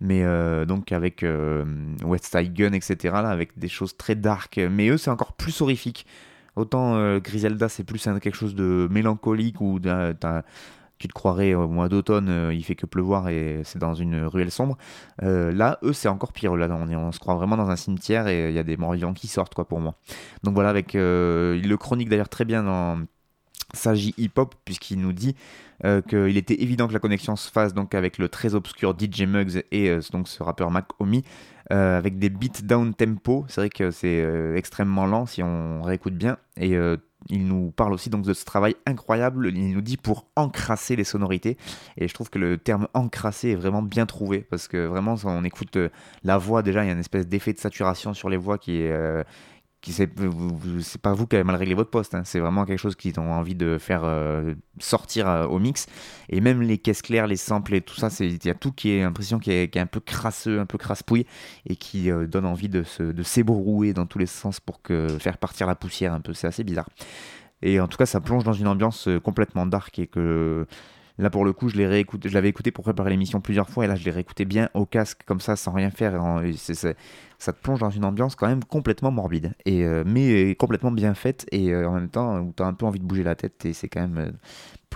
[0.00, 0.24] mais
[0.66, 1.24] donc avec
[2.02, 6.06] West Side Gun etc avec des choses très dark mais eux c'est encore plus horrifique
[6.56, 9.78] autant euh, Griselda c'est plus quelque chose de mélancolique ou
[10.98, 14.24] tu te croirais au mois d'automne, euh, il fait que pleuvoir et c'est dans une
[14.24, 14.78] ruelle sombre.
[15.22, 16.56] Euh, là, eux, c'est encore pire.
[16.56, 18.92] Là, on, on se croit vraiment dans un cimetière et il y a des morts
[18.92, 19.96] vivants qui sortent, quoi, pour moi.
[20.42, 21.00] Donc voilà, avec, il
[21.68, 22.98] le chronique d'ailleurs très bien dans,
[23.74, 25.34] Sagi Hip Hop, puisqu'il nous dit
[25.84, 29.22] euh, qu'il était évident que la connexion se fasse donc avec le très obscur DJ
[29.22, 31.22] Muggs et euh, donc ce rappeur Mac Omi,
[31.72, 33.44] euh, avec des beats down tempo.
[33.48, 36.38] C'est vrai que c'est extrêmement lent si on réécoute bien.
[36.58, 36.76] Et
[37.28, 39.50] il nous parle aussi donc de ce travail incroyable.
[39.54, 41.56] Il nous dit pour encrasser les sonorités.
[41.98, 45.44] Et je trouve que le terme encrasser est vraiment bien trouvé parce que vraiment, on
[45.44, 45.76] écoute
[46.22, 48.80] la voix, déjà, il y a une espèce d'effet de saturation sur les voix qui
[48.80, 49.24] est.
[49.82, 52.22] c'est pas vous qui avez mal réglé votre poste, hein.
[52.24, 55.86] c'est vraiment quelque chose qu'ils ont envie de faire euh, sortir euh, au mix.
[56.28, 58.90] Et même les caisses claires, les samples et tout ça, il y a tout qui
[58.90, 61.26] est l'impression qui est, un peu crasseux, un peu crasse-pouille
[61.66, 65.08] et qui euh, donne envie de, se, de s'ébrouer dans tous les sens pour que,
[65.20, 66.32] faire partir la poussière un peu.
[66.32, 66.88] C'est assez bizarre.
[67.62, 70.66] Et en tout cas, ça plonge dans une ambiance complètement dark et que
[71.18, 73.88] là, pour le coup, je l'ai je l'avais écouté pour préparer l'émission plusieurs fois et
[73.88, 76.20] là, je l'ai réécouté bien au casque comme ça, sans rien faire.
[77.38, 81.14] Ça te plonge dans une ambiance quand même complètement morbide, et, euh, mais complètement bien
[81.14, 83.34] faite et euh, en même temps où tu as un peu envie de bouger la
[83.34, 84.30] tête et c'est quand même euh,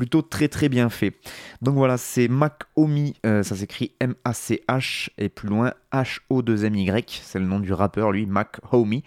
[0.00, 1.12] plutôt très très bien fait.
[1.60, 7.44] Donc voilà, c'est Mac Omi, euh, ça s'écrit M-A-C-H et plus loin H-O-2-M-Y, c'est le
[7.44, 9.02] nom du rappeur lui, Mac Homie.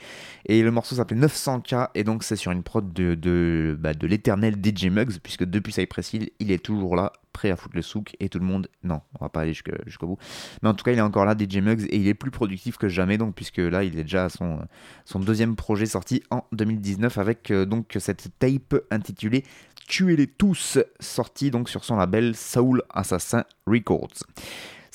[0.45, 4.05] Et le morceau s'appelle 900K et donc c'est sur une prod de, de, bah, de
[4.05, 7.81] l'éternel DJ Muggs, puisque depuis Cypress Hill, il est toujours là, prêt à foutre le
[7.81, 8.67] souk et tout le monde.
[8.83, 10.17] Non, on va pas aller jusqu'au bout.
[10.61, 12.77] Mais en tout cas, il est encore là, DJ Muggs, et il est plus productif
[12.77, 14.59] que jamais, donc, puisque là, il est déjà à son,
[15.05, 19.43] son deuxième projet sorti en 2019 avec euh, donc cette tape intitulée
[19.87, 24.23] Tuez-les tous, sorti donc sur son label Soul Assassin Records.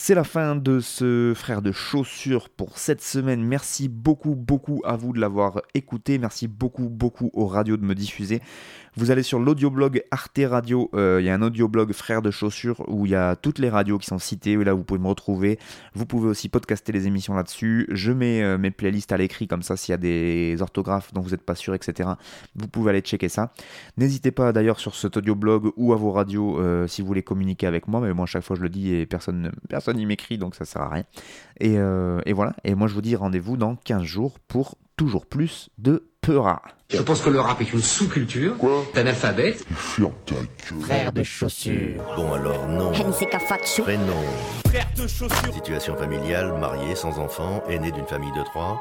[0.01, 3.43] C'est la fin de ce frère de chaussures pour cette semaine.
[3.43, 6.18] Merci beaucoup, beaucoup à vous de l'avoir écouté.
[6.18, 8.41] Merci beaucoup, beaucoup aux radios de me diffuser.
[8.99, 10.90] Vous allez sur l'audioblog Arte Radio.
[10.94, 13.70] euh, Il y a un audioblog frère de chaussures où il y a toutes les
[13.70, 14.57] radios qui sont citées.
[14.57, 15.61] Là, vous pouvez me retrouver.
[15.94, 17.86] Vous pouvez aussi podcaster les émissions là-dessus.
[17.92, 21.20] Je mets euh, mes playlists à l'écrit comme ça s'il y a des orthographes dont
[21.20, 22.09] vous n'êtes pas sûr, etc.
[22.57, 23.53] Vous pouvez aller checker ça.
[23.99, 27.68] N'hésitez pas d'ailleurs sur cet audioblog ou à vos radios euh, si vous voulez communiquer
[27.68, 28.01] avec moi.
[28.01, 30.64] Mais moi, à chaque fois, je le dis et personne personne n'y m'écrit donc ça
[30.64, 31.05] sert à rien.
[31.61, 32.57] Et, et voilà.
[32.64, 36.09] Et moi, je vous dis rendez-vous dans 15 jours pour toujours plus de
[36.91, 38.55] Je pense que le rap est une sous-culture
[38.95, 39.64] d'analphabète.
[40.81, 42.03] Frère de chaussures.
[42.16, 42.93] Bon alors non.
[42.93, 44.12] Prénom.
[44.66, 45.55] Frère de chaussures.
[45.55, 48.81] Situation familiale, marié, sans enfant, aîné d'une famille de trois.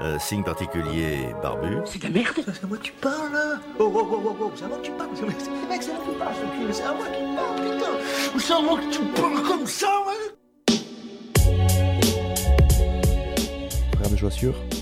[0.00, 1.76] Euh, signe particulier, barbu.
[1.84, 4.36] C'est de la merde C'est à moi que tu parles là Oh oh oh oh
[4.40, 5.22] oh, c'est à moi que tu parles C'est
[5.68, 7.92] mec, c'est à moi que tu parles, ce c'est à moi que tu parles, putain
[8.38, 10.34] C'est à moi que tu parles comme ça, ouais
[13.96, 14.56] Frère de chaussures,